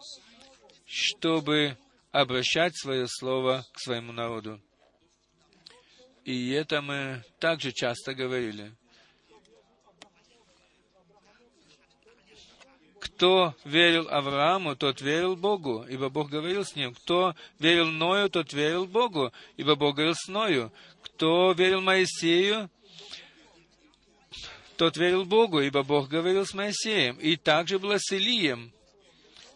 [0.86, 1.76] чтобы
[2.12, 4.60] обращать свое слово к своему народу.
[6.28, 8.70] И это мы также часто говорили.
[13.00, 16.92] Кто верил Аврааму, тот верил Богу, ибо Бог говорил с ним.
[16.92, 20.70] Кто верил Ною, тот верил Богу, ибо Бог говорил с Ною.
[21.00, 22.68] Кто верил Моисею,
[24.76, 27.16] тот верил Богу, ибо Бог говорил с Моисеем.
[27.16, 28.70] И также было с Илием.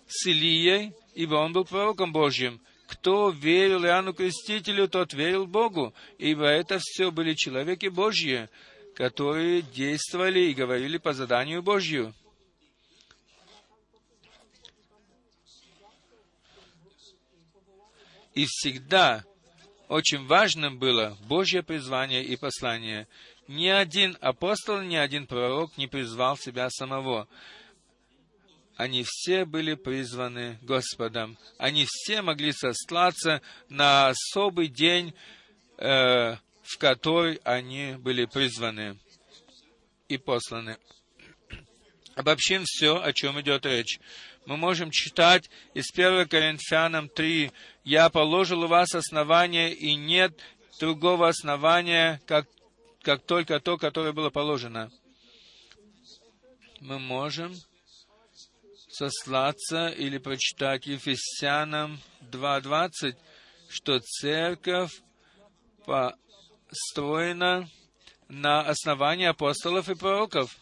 [0.06, 2.62] С Илией, ибо он был пророком Божьим.
[2.92, 8.50] Кто верил Иоанну Крестителю, тот верил Богу, ибо это все были человеки Божьи,
[8.94, 12.12] которые действовали и говорили по заданию Божью.
[18.34, 19.24] И всегда
[19.88, 23.08] очень важным было Божье призвание и послание.
[23.48, 27.26] Ни один апостол, ни один пророк не призвал себя самого.
[28.82, 31.38] Они все были призваны Господом.
[31.56, 35.14] Они все могли сослаться на особый день,
[35.78, 38.98] э, в который они были призваны
[40.08, 40.78] и посланы.
[42.16, 44.00] Обобщим все, о чем идет речь.
[44.46, 47.52] Мы можем читать из 1 Коринфянам 3.
[47.84, 50.36] «Я положил у вас основание, и нет
[50.80, 52.48] другого основания, как
[53.02, 54.90] как только то, которое было положено.
[56.80, 57.54] Мы можем
[58.92, 61.98] сослаться или прочитать Ефесянам
[62.30, 63.16] 2.20,
[63.68, 65.02] что церковь
[65.86, 67.68] построена
[68.28, 70.56] на основании апостолов и пророков.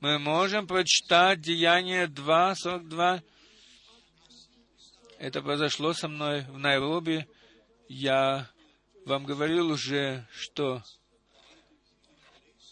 [0.00, 3.22] Мы можем прочитать Деяние 2.42.
[5.18, 7.26] Это произошло со мной в Найроби.
[7.88, 8.48] Я
[9.04, 10.82] вам говорил уже, что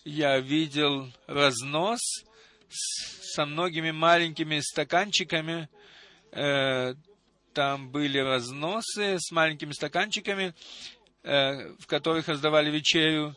[0.04, 2.00] я видел разнос
[3.32, 5.68] со многими маленькими стаканчиками.
[6.32, 6.94] Э,
[7.54, 10.54] там были разносы с маленькими стаканчиками,
[11.22, 13.36] э, в которых раздавали вечерю.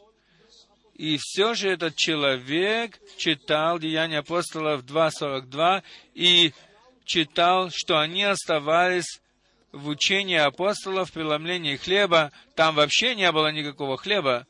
[0.93, 5.83] И все же этот человек читал Деяния апостолов 2.42
[6.13, 6.53] и
[7.03, 9.21] читал, что они оставались
[9.73, 12.31] в учении апостолов, в преломлении хлеба.
[12.55, 14.47] Там вообще не было никакого хлеба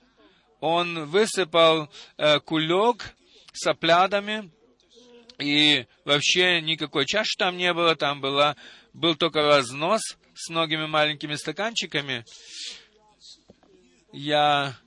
[0.65, 3.15] он высыпал э, кулек
[3.53, 4.51] с оплядами,
[5.39, 8.55] и вообще никакой чаши там не было, там была,
[8.93, 10.01] был только разнос
[10.33, 12.25] с многими маленькими стаканчиками.
[14.11, 14.77] Я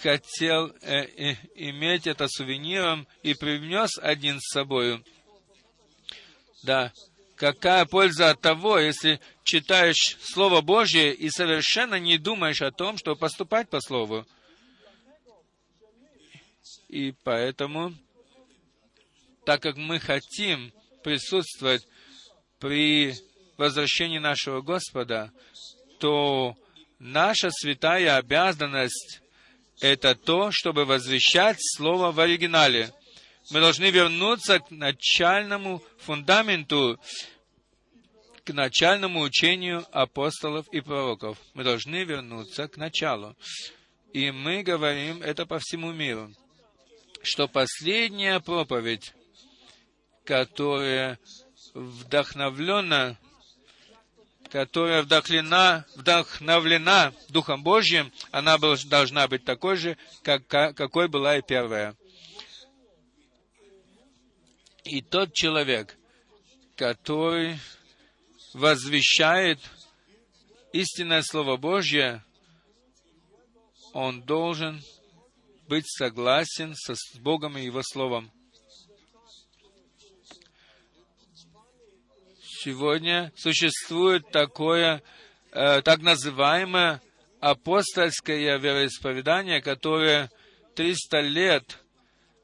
[0.00, 5.04] хотел э, э, иметь это сувениром и привнес один с собой.
[6.62, 6.92] Да,
[7.36, 13.16] какая польза от того, если читаешь Слово Божье и совершенно не думаешь о том, что
[13.16, 14.26] поступать по Слову?
[16.88, 17.94] И поэтому,
[19.44, 21.86] так как мы хотим присутствовать
[22.58, 23.14] при
[23.56, 25.32] возвращении нашего Господа,
[25.98, 26.56] то
[26.98, 29.20] наша святая обязанность—
[29.80, 32.92] это то, чтобы возвещать Слово в оригинале.
[33.50, 37.00] Мы должны вернуться к начальному фундаменту,
[38.44, 41.38] к начальному учению апостолов и пророков.
[41.54, 43.36] Мы должны вернуться к началу.
[44.12, 46.30] И мы говорим это по всему миру
[47.22, 49.14] что последняя проповедь,
[50.24, 51.18] которая
[51.74, 53.18] вдохновлена,
[54.50, 61.96] которая вдохновлена, вдохновлена Духом Божьим, она должна быть такой же, как, какой была и первая.
[64.84, 65.96] И тот человек,
[66.76, 67.58] который
[68.52, 69.60] возвещает
[70.72, 72.24] истинное Слово Божье,
[73.92, 74.82] он должен
[75.68, 78.30] быть согласен со, с Богом и Его Словом.
[82.64, 85.02] Сегодня существует такое
[85.50, 87.02] э, так называемое
[87.40, 90.30] апостольское вероисповедание, которое
[90.76, 91.78] 300 лет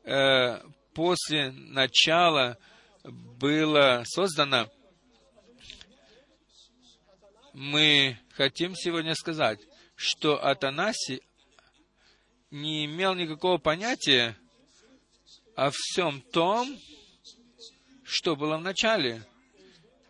[0.03, 0.61] э,
[0.93, 2.59] после начала
[3.05, 4.69] было создано,
[7.53, 9.61] мы хотим сегодня сказать,
[9.95, 11.23] что Атанасий
[12.51, 14.37] не имел никакого понятия
[15.55, 16.77] о всем том,
[18.03, 19.23] что было в начале.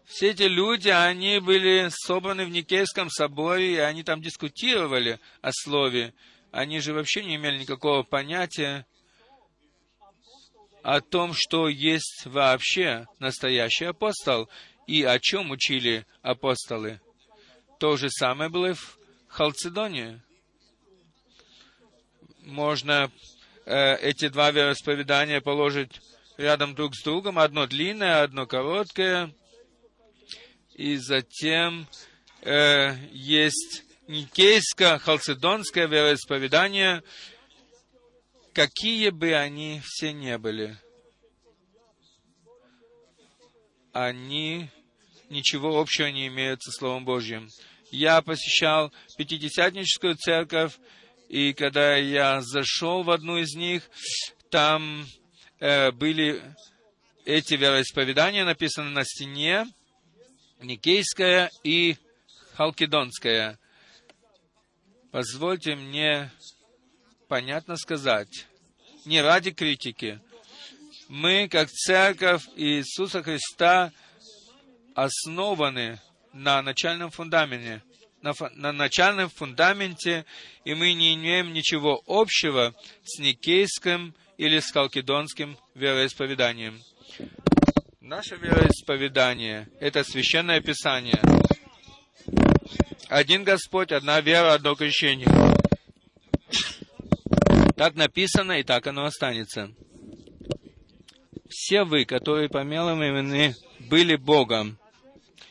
[0.09, 6.15] Все эти люди, они были собраны в Никейском соборе, и они там дискутировали о слове.
[6.51, 8.87] Они же вообще не имели никакого понятия
[10.83, 14.49] о том, что есть вообще настоящий апостол
[14.87, 17.03] и о чем учили апостолы.
[17.79, 18.99] То же самое было в
[19.29, 20.23] Халцедоне.
[22.45, 23.13] Можно
[23.67, 26.01] э, эти два вероисповедания положить
[26.39, 29.35] рядом друг с другом, одно длинное, одно короткое,
[30.79, 31.89] и затем
[32.43, 37.03] э, есть никейско-халцедонское вероисповедание,
[38.55, 40.79] какие бы они все не были.
[43.93, 44.71] Они
[45.29, 47.49] ничего общего не имеют со Словом Божьим.
[47.91, 50.79] Я посещал Пятидесятническую церковь,
[51.29, 53.83] и когда я зашел в одну из них,
[54.49, 55.07] там
[55.59, 56.41] э, были
[57.25, 59.67] эти вероисповедания написаны на стене,
[60.61, 61.97] Никейская и
[62.55, 63.59] Халкидонская.
[65.11, 66.31] Позвольте мне
[67.29, 68.47] понятно сказать,
[69.05, 70.21] не ради критики.
[71.09, 73.93] Мы, как церковь Иисуса Христа,
[74.95, 76.01] основаны
[76.33, 77.83] на начальном фундаменте,
[78.21, 80.27] на, на начальном фундаменте,
[80.65, 82.75] и мы не имеем ничего общего
[83.05, 86.83] с никейским или с халкидонским вероисповеданием.
[88.01, 91.21] Наше вероисповедание— это священное писание.
[93.09, 95.29] Один Господь, одна вера, одно крещение.
[97.77, 99.73] Так написано, и так оно останется.
[101.49, 104.79] Все вы, которые помилованы были Богом,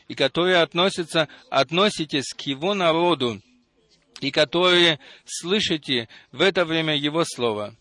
[0.08, 3.42] и которые относятся, относитесь к Его народу,
[4.20, 7.76] и которые слышите в это время Его Слово.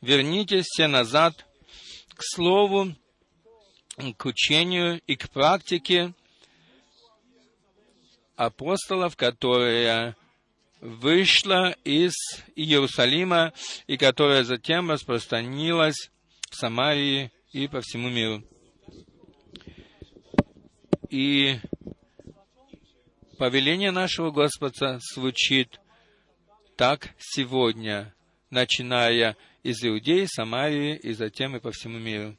[0.00, 1.34] Вернитесь все назад
[2.14, 2.94] к Слову,
[4.16, 6.12] к учению и к практике
[8.36, 10.16] апостолов, которая
[10.80, 12.12] вышла из
[12.54, 13.52] Иерусалима
[13.86, 16.10] и которая затем распространилась
[16.50, 18.44] в Самарии и по всему миру.
[21.10, 21.58] И
[23.38, 25.80] повеление нашего Господа звучит
[26.76, 28.14] так сегодня,
[28.50, 32.36] начиная из Иудеи, Самарии и затем и по всему миру.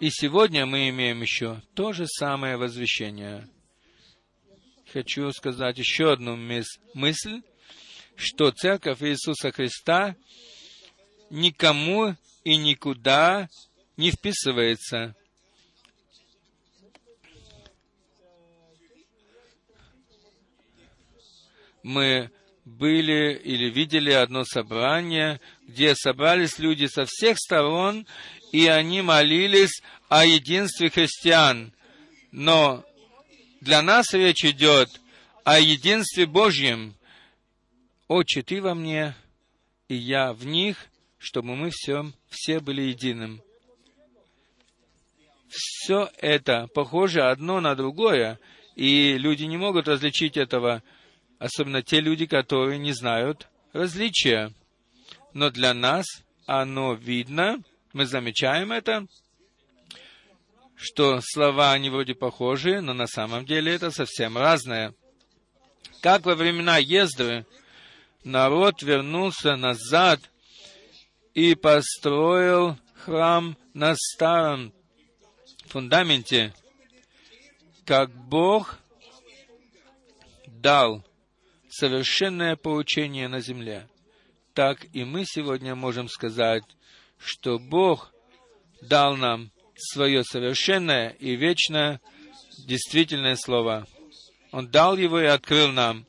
[0.00, 3.48] И сегодня мы имеем еще то же самое возвещение.
[4.92, 7.42] Хочу сказать еще одну мысль,
[8.16, 10.16] что Церковь Иисуса Христа
[11.30, 12.14] никому
[12.44, 13.48] и никуда
[13.96, 15.14] не вписывается
[21.88, 22.30] мы
[22.64, 28.06] были или видели одно собрание, где собрались люди со всех сторон,
[28.52, 31.72] и они молились о единстве христиан.
[32.32, 32.84] Но
[33.60, 34.88] для нас речь идет
[35.44, 36.94] о единстве Божьем.
[38.06, 39.14] Отче, Ты во мне,
[39.88, 40.86] и я в них,
[41.18, 43.42] чтобы мы все, все были единым.
[45.48, 48.38] Все это похоже одно на другое,
[48.76, 50.82] и люди не могут различить этого
[51.38, 54.52] особенно те люди, которые не знают различия.
[55.32, 56.04] Но для нас
[56.46, 57.62] оно видно,
[57.98, 59.08] мы замечаем это,
[60.76, 64.94] что слова, они вроде похожи, но на самом деле это совсем разное.
[66.00, 67.44] Как во времена Ездры
[68.22, 70.20] народ вернулся назад
[71.34, 74.72] и построил храм на старом
[75.66, 76.54] фундаменте,
[77.84, 78.78] как Бог
[80.46, 81.04] дал
[81.68, 83.88] совершенное поучение на земле,
[84.54, 86.62] так и мы сегодня можем сказать,
[87.18, 88.12] что Бог
[88.80, 92.00] дал нам свое совершенное и вечное
[92.66, 93.86] действительное Слово.
[94.50, 96.06] Он дал его и открыл нам.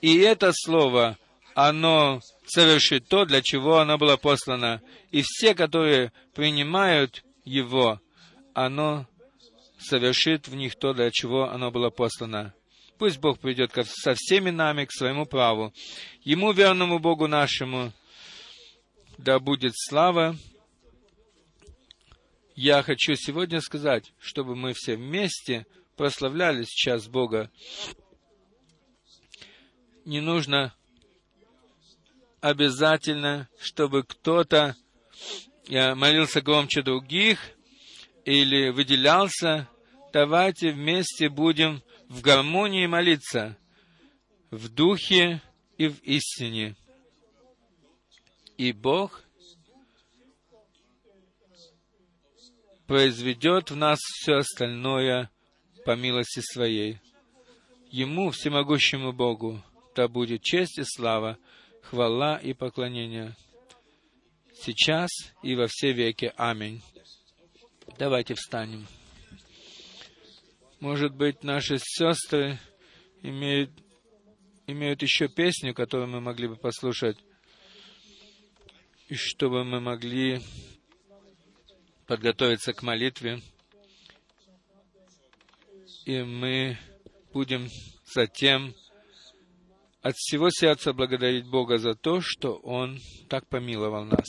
[0.00, 1.18] И это Слово,
[1.54, 4.82] оно совершит то, для чего оно было послано.
[5.10, 8.00] И все, которые принимают его,
[8.54, 9.06] оно
[9.78, 12.54] совершит в них то, для чего оно было послано.
[12.98, 15.72] Пусть Бог придет со всеми нами к своему праву.
[16.22, 17.92] Ему, верному Богу нашему,
[19.22, 20.36] да будет слава.
[22.56, 25.64] Я хочу сегодня сказать, чтобы мы все вместе
[25.96, 27.50] прославляли сейчас Бога.
[30.04, 30.74] Не нужно
[32.40, 34.74] обязательно, чтобы кто-то
[35.68, 37.38] э, молился громче других
[38.24, 39.68] или выделялся.
[40.12, 43.56] Давайте вместе будем в гармонии молиться,
[44.50, 45.40] в духе
[45.78, 46.76] и в истине.
[48.56, 49.24] И Бог
[52.86, 55.30] произведет в нас все остальное
[55.84, 56.98] по милости Своей.
[57.90, 59.62] Ему, всемогущему Богу,
[59.94, 61.38] да будет честь и слава,
[61.82, 63.36] хвала и поклонение.
[64.54, 65.10] Сейчас
[65.42, 66.32] и во все веки.
[66.36, 66.82] Аминь.
[67.98, 68.86] Давайте встанем.
[70.80, 72.58] Может быть, наши сестры
[73.22, 73.70] имеют,
[74.66, 77.18] имеют еще песню, которую мы могли бы послушать,
[79.14, 80.40] чтобы мы могли
[82.06, 83.40] подготовиться к молитве,
[86.04, 86.78] и мы
[87.32, 87.68] будем
[88.04, 88.74] затем
[90.02, 92.98] от всего сердца благодарить Бога за то, что Он
[93.28, 94.26] так помиловал нас.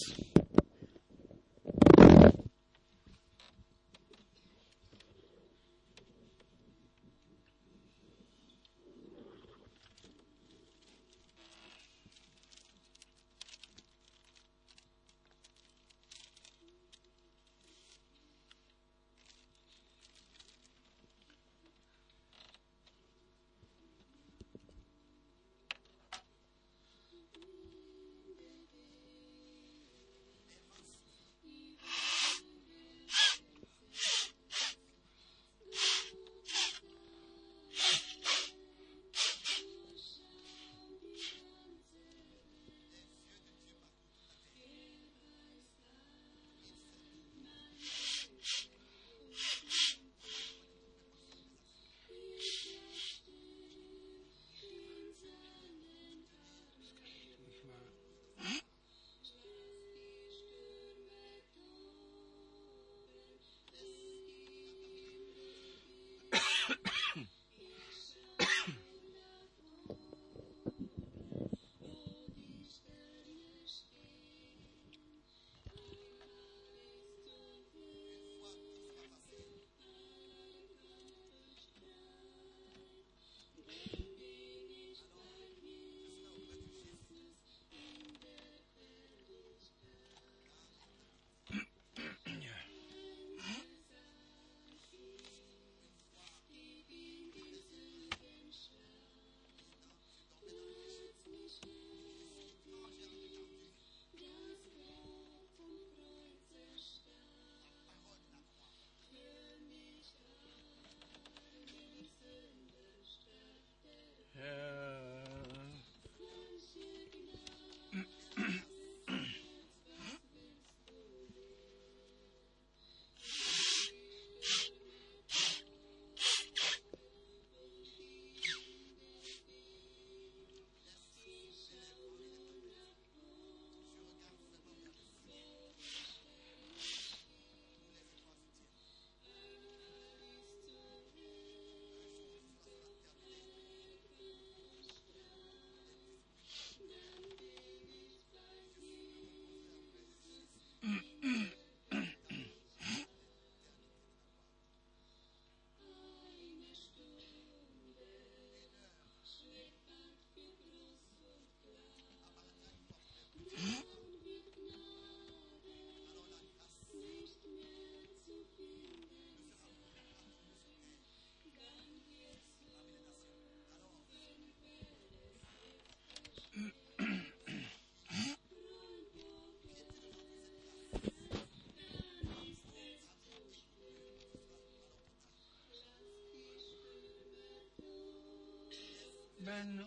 [189.46, 189.84] Ben äh,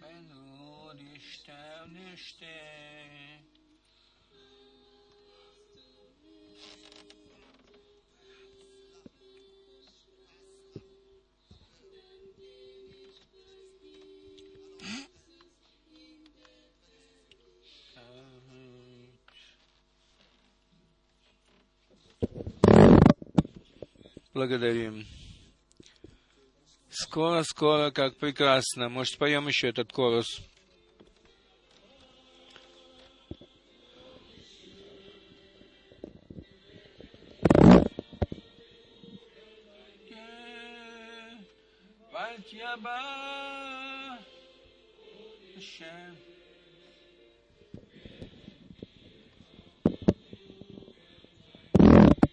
[0.00, 2.77] wenn nur die Sterne stehen.
[24.38, 25.04] Благодарим.
[26.90, 28.88] Скоро, скоро, как прекрасно.
[28.88, 30.28] Может, споем еще этот корус?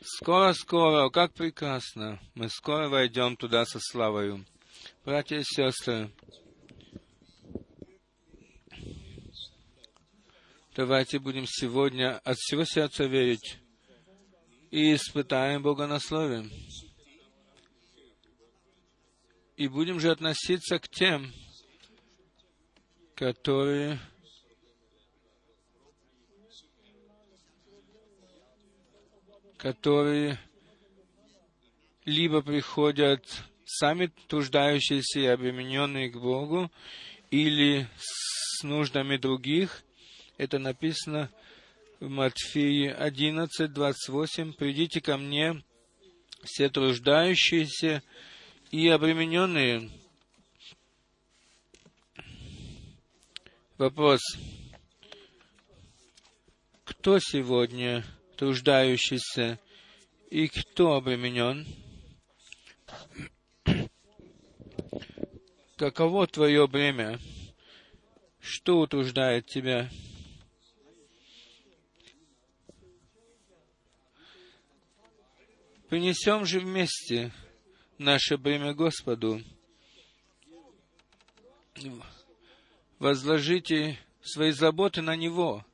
[0.07, 4.45] Скоро-скоро, как прекрасно, мы скоро войдем туда со славою.
[5.03, 6.11] Братья и сестры,
[10.75, 13.57] давайте будем сегодня от всего сердца верить
[14.69, 16.51] и испытаем Бога на слове.
[19.57, 21.33] И будем же относиться к тем,
[23.15, 23.99] которые
[29.57, 30.39] которые
[32.05, 33.25] либо приходят
[33.65, 36.71] сами труждающиеся и обремененные к Богу,
[37.31, 39.83] или с нуждами других.
[40.37, 41.29] Это написано
[41.99, 44.53] в Матфеи 11, 28.
[44.53, 45.63] «Придите ко мне,
[46.43, 48.03] все труждающиеся
[48.71, 49.89] и обремененные».
[53.77, 54.21] Вопрос.
[56.85, 59.59] Кто сегодня труждающийся
[60.29, 61.65] и кто обременен?
[65.77, 67.19] Каково твое бремя?
[68.39, 69.89] Что утруждает тебя?
[75.89, 77.31] Принесем же вместе
[77.97, 79.41] наше бремя Господу.
[82.99, 85.65] Возложите свои заботы на Него,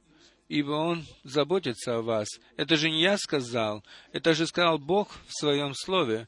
[0.52, 2.28] ибо Он заботится о вас.
[2.58, 6.28] Это же не я сказал, это же сказал Бог в Своем Слове.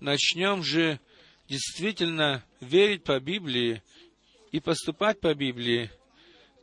[0.00, 1.00] Начнем же
[1.48, 3.82] действительно верить по Библии
[4.52, 5.90] и поступать по Библии,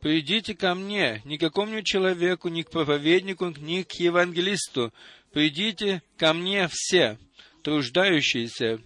[0.00, 4.92] придите ко мне, не к какому-нибудь человеку, ни к проповеднику, ни к евангелисту.
[5.30, 7.20] Придите ко мне все,
[7.62, 8.80] труждающиеся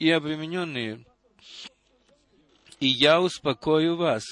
[0.00, 1.04] и обремененные,
[2.80, 4.24] и я успокою вас.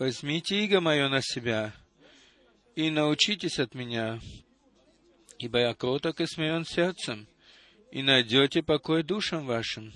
[0.00, 1.74] Возьмите иго мое на себя
[2.74, 4.18] и научитесь от меня,
[5.38, 7.28] ибо я кроток и смирен сердцем,
[7.90, 9.92] и найдете покой душам вашим.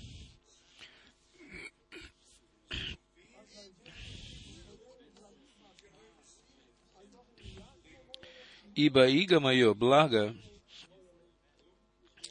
[8.75, 10.35] Ибо иго мое благо,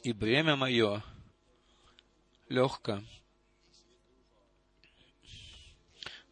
[0.01, 1.03] и бремя мое
[2.47, 3.03] легко.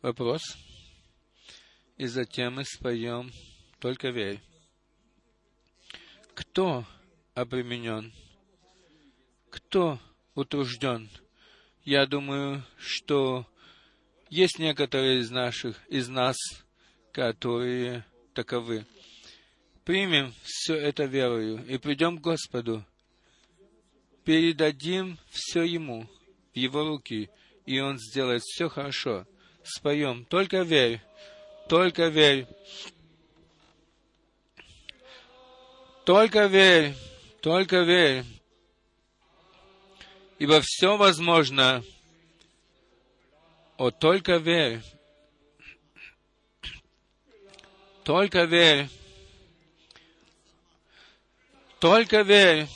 [0.02, 0.63] Вопрос.
[2.04, 3.32] И затем мы споем
[3.80, 4.42] «Только верь».
[6.34, 6.86] Кто
[7.34, 8.12] обременен?
[9.50, 10.02] Кто
[10.36, 11.10] утружден?
[11.86, 13.48] Я думаю, что
[14.30, 16.36] есть некоторые из наших, из нас,
[17.14, 18.86] которые таковы.
[19.86, 22.84] Примем все это верою и придем к Господу,
[24.26, 26.06] передадим все Ему,
[26.54, 27.30] в Его руки,
[27.66, 29.26] и Он сделает все хорошо.
[29.64, 31.02] Споем, только верь,
[31.68, 32.48] только верь.
[36.06, 36.96] Только верь,
[37.42, 38.26] только верь,
[40.38, 41.82] ибо все возможно.
[43.78, 44.82] О, только верь,
[48.04, 48.90] только верь,
[51.80, 52.68] только верь,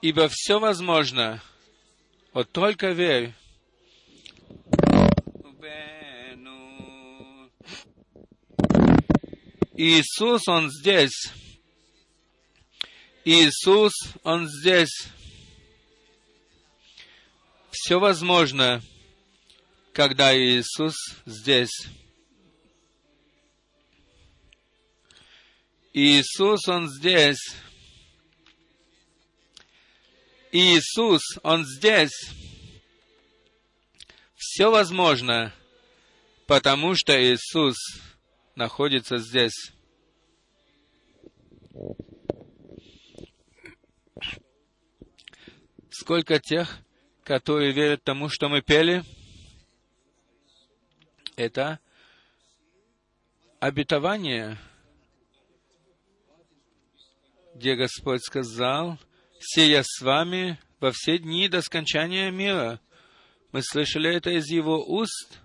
[0.00, 1.42] ибо все возможно.
[2.32, 3.34] О, только верь.
[9.76, 11.32] Иисус, Он здесь.
[13.24, 13.92] Иисус,
[14.22, 15.08] Он здесь.
[17.72, 18.80] Все возможно,
[19.92, 20.94] когда Иисус
[21.26, 21.88] здесь.
[25.92, 27.56] Иисус, Он здесь.
[30.52, 32.30] Иисус, Он здесь.
[34.36, 35.52] Все возможно,
[36.46, 37.76] потому что Иисус
[38.56, 39.72] находится здесь.
[45.90, 46.78] Сколько тех,
[47.22, 49.04] которые верят тому, что мы пели,
[51.36, 51.78] это
[53.60, 54.58] обетование,
[57.54, 58.98] где Господь сказал,
[59.38, 62.80] «Сея с вами во все дни до скончания мира».
[63.52, 65.38] Мы слышали это из Его уст,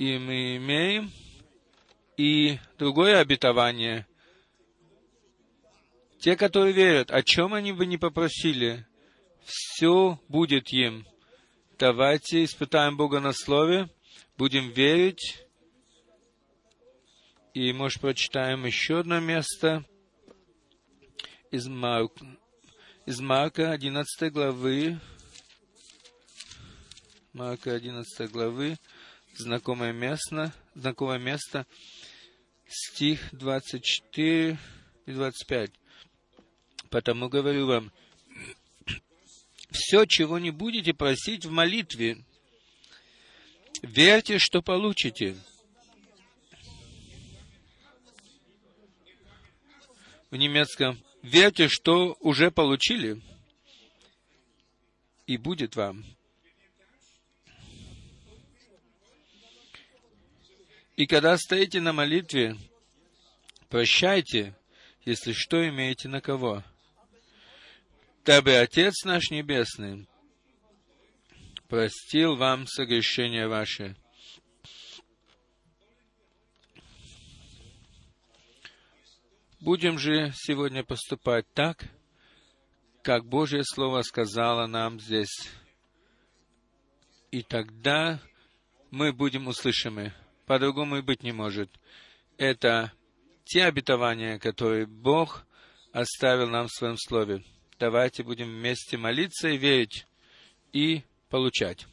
[0.00, 1.12] и мы имеем
[2.16, 4.06] и другое обетование.
[6.20, 8.86] Те, которые верят, о чем они бы не попросили,
[9.44, 11.06] все будет им.
[11.78, 13.90] Давайте испытаем Бога на Слове,
[14.38, 15.44] будем верить
[17.52, 19.84] И, может, прочитаем еще одно место
[21.50, 22.14] из, Марк,
[23.04, 24.98] из Марка 11 главы.
[27.34, 28.78] Марка 11 главы,
[29.40, 31.66] знакомое место, знакомое место,
[32.68, 34.58] стих 24
[35.06, 35.70] и 25.
[36.88, 37.92] Потому говорю вам,
[39.70, 42.24] все, чего не будете просить в молитве,
[43.82, 45.36] верьте, что получите.
[50.30, 53.20] В немецком верьте, что уже получили,
[55.26, 56.04] и будет вам.
[61.00, 62.58] И когда стоите на молитве,
[63.70, 64.54] прощайте,
[65.06, 66.62] если что имеете на кого.
[68.26, 70.06] Дабы Отец наш Небесный
[71.68, 73.96] простил вам согрешения ваши.
[79.58, 81.82] Будем же сегодня поступать так,
[83.02, 85.48] как Божье Слово сказало нам здесь.
[87.30, 88.20] И тогда
[88.90, 90.12] мы будем услышимы.
[90.50, 91.70] По-другому и быть не может.
[92.36, 92.92] Это
[93.44, 95.46] те обетования, которые Бог
[95.92, 97.44] оставил нам в Своем Слове.
[97.78, 100.08] Давайте будем вместе молиться и верить,
[100.72, 101.86] и получать.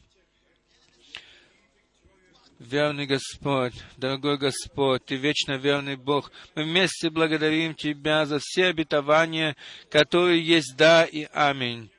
[2.58, 6.32] Верный Господь, дорогой Господь, Ты вечно верный Бог.
[6.56, 9.54] Мы вместе благодарим Тебя за все обетования,
[9.88, 11.92] которые есть да и аминь.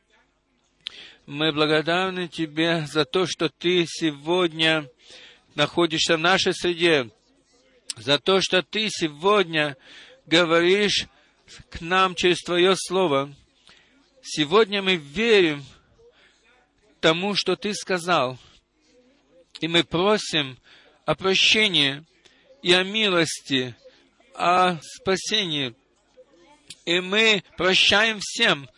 [1.26, 4.90] Мы благодарны Тебе за то, что Ты сегодня
[5.60, 7.12] находишься в нашей среде,
[7.96, 9.78] за то, что Ты сегодня
[10.26, 11.06] говоришь
[11.70, 13.34] к нам через Твое Слово.
[14.24, 15.64] Сегодня мы верим
[17.00, 18.38] тому, что Ты сказал—
[19.60, 20.58] и мы просим
[21.06, 22.04] о прощении
[22.62, 23.76] и о милости,
[24.34, 25.76] о спасении.
[26.86, 28.70] И мы прощаем всем,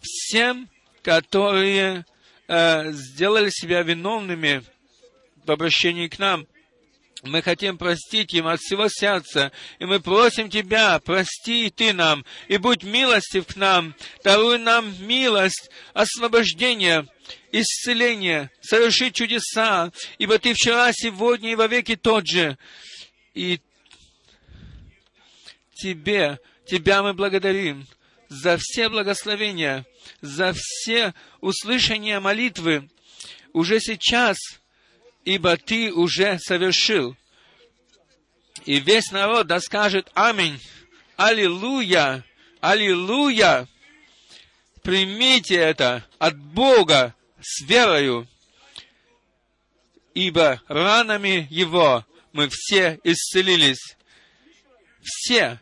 [0.00, 0.68] всем,
[1.02, 2.04] которые
[2.48, 4.64] э, сделали себя виновными
[5.44, 6.46] в обращении к нам.
[7.22, 12.24] Мы хотим простить им от всего сердца, и мы просим Тебя, прости и Ты нам,
[12.48, 13.94] и будь милостив к нам,
[14.24, 17.06] даруй нам милость, освобождение,
[17.52, 22.56] исцеление, совершить чудеса, ибо Ты вчера, сегодня и вовеки тот же.
[23.34, 23.60] И
[25.74, 27.86] Тебе, Тебя мы благодарим
[28.30, 29.84] за все благословения,
[30.22, 32.88] за все услышания молитвы
[33.52, 34.38] уже сейчас,
[35.24, 37.16] ибо Ты уже совершил.
[38.64, 40.60] И весь народ да скажет Аминь.
[41.16, 42.24] Аллилуйя!
[42.60, 43.66] Аллилуйя!
[44.82, 48.26] Примите это от Бога, с верою,
[50.14, 53.96] ибо ранами Его мы все исцелились.
[55.02, 55.60] Все,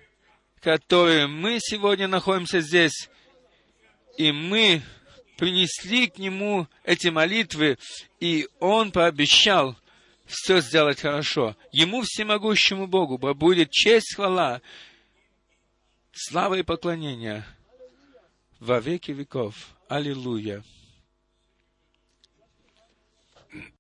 [0.61, 3.09] которые мы сегодня находимся здесь,
[4.17, 4.83] и мы
[5.39, 7.78] принесли к Нему эти молитвы,
[8.19, 9.77] и Он пообещал
[10.27, 11.56] все сделать хорошо.
[11.70, 14.60] Ему, всемогущему Богу, будет честь, хвала,
[16.12, 17.47] слава и поклонение
[18.59, 19.55] во веки веков.
[19.89, 20.65] Аллилуйя.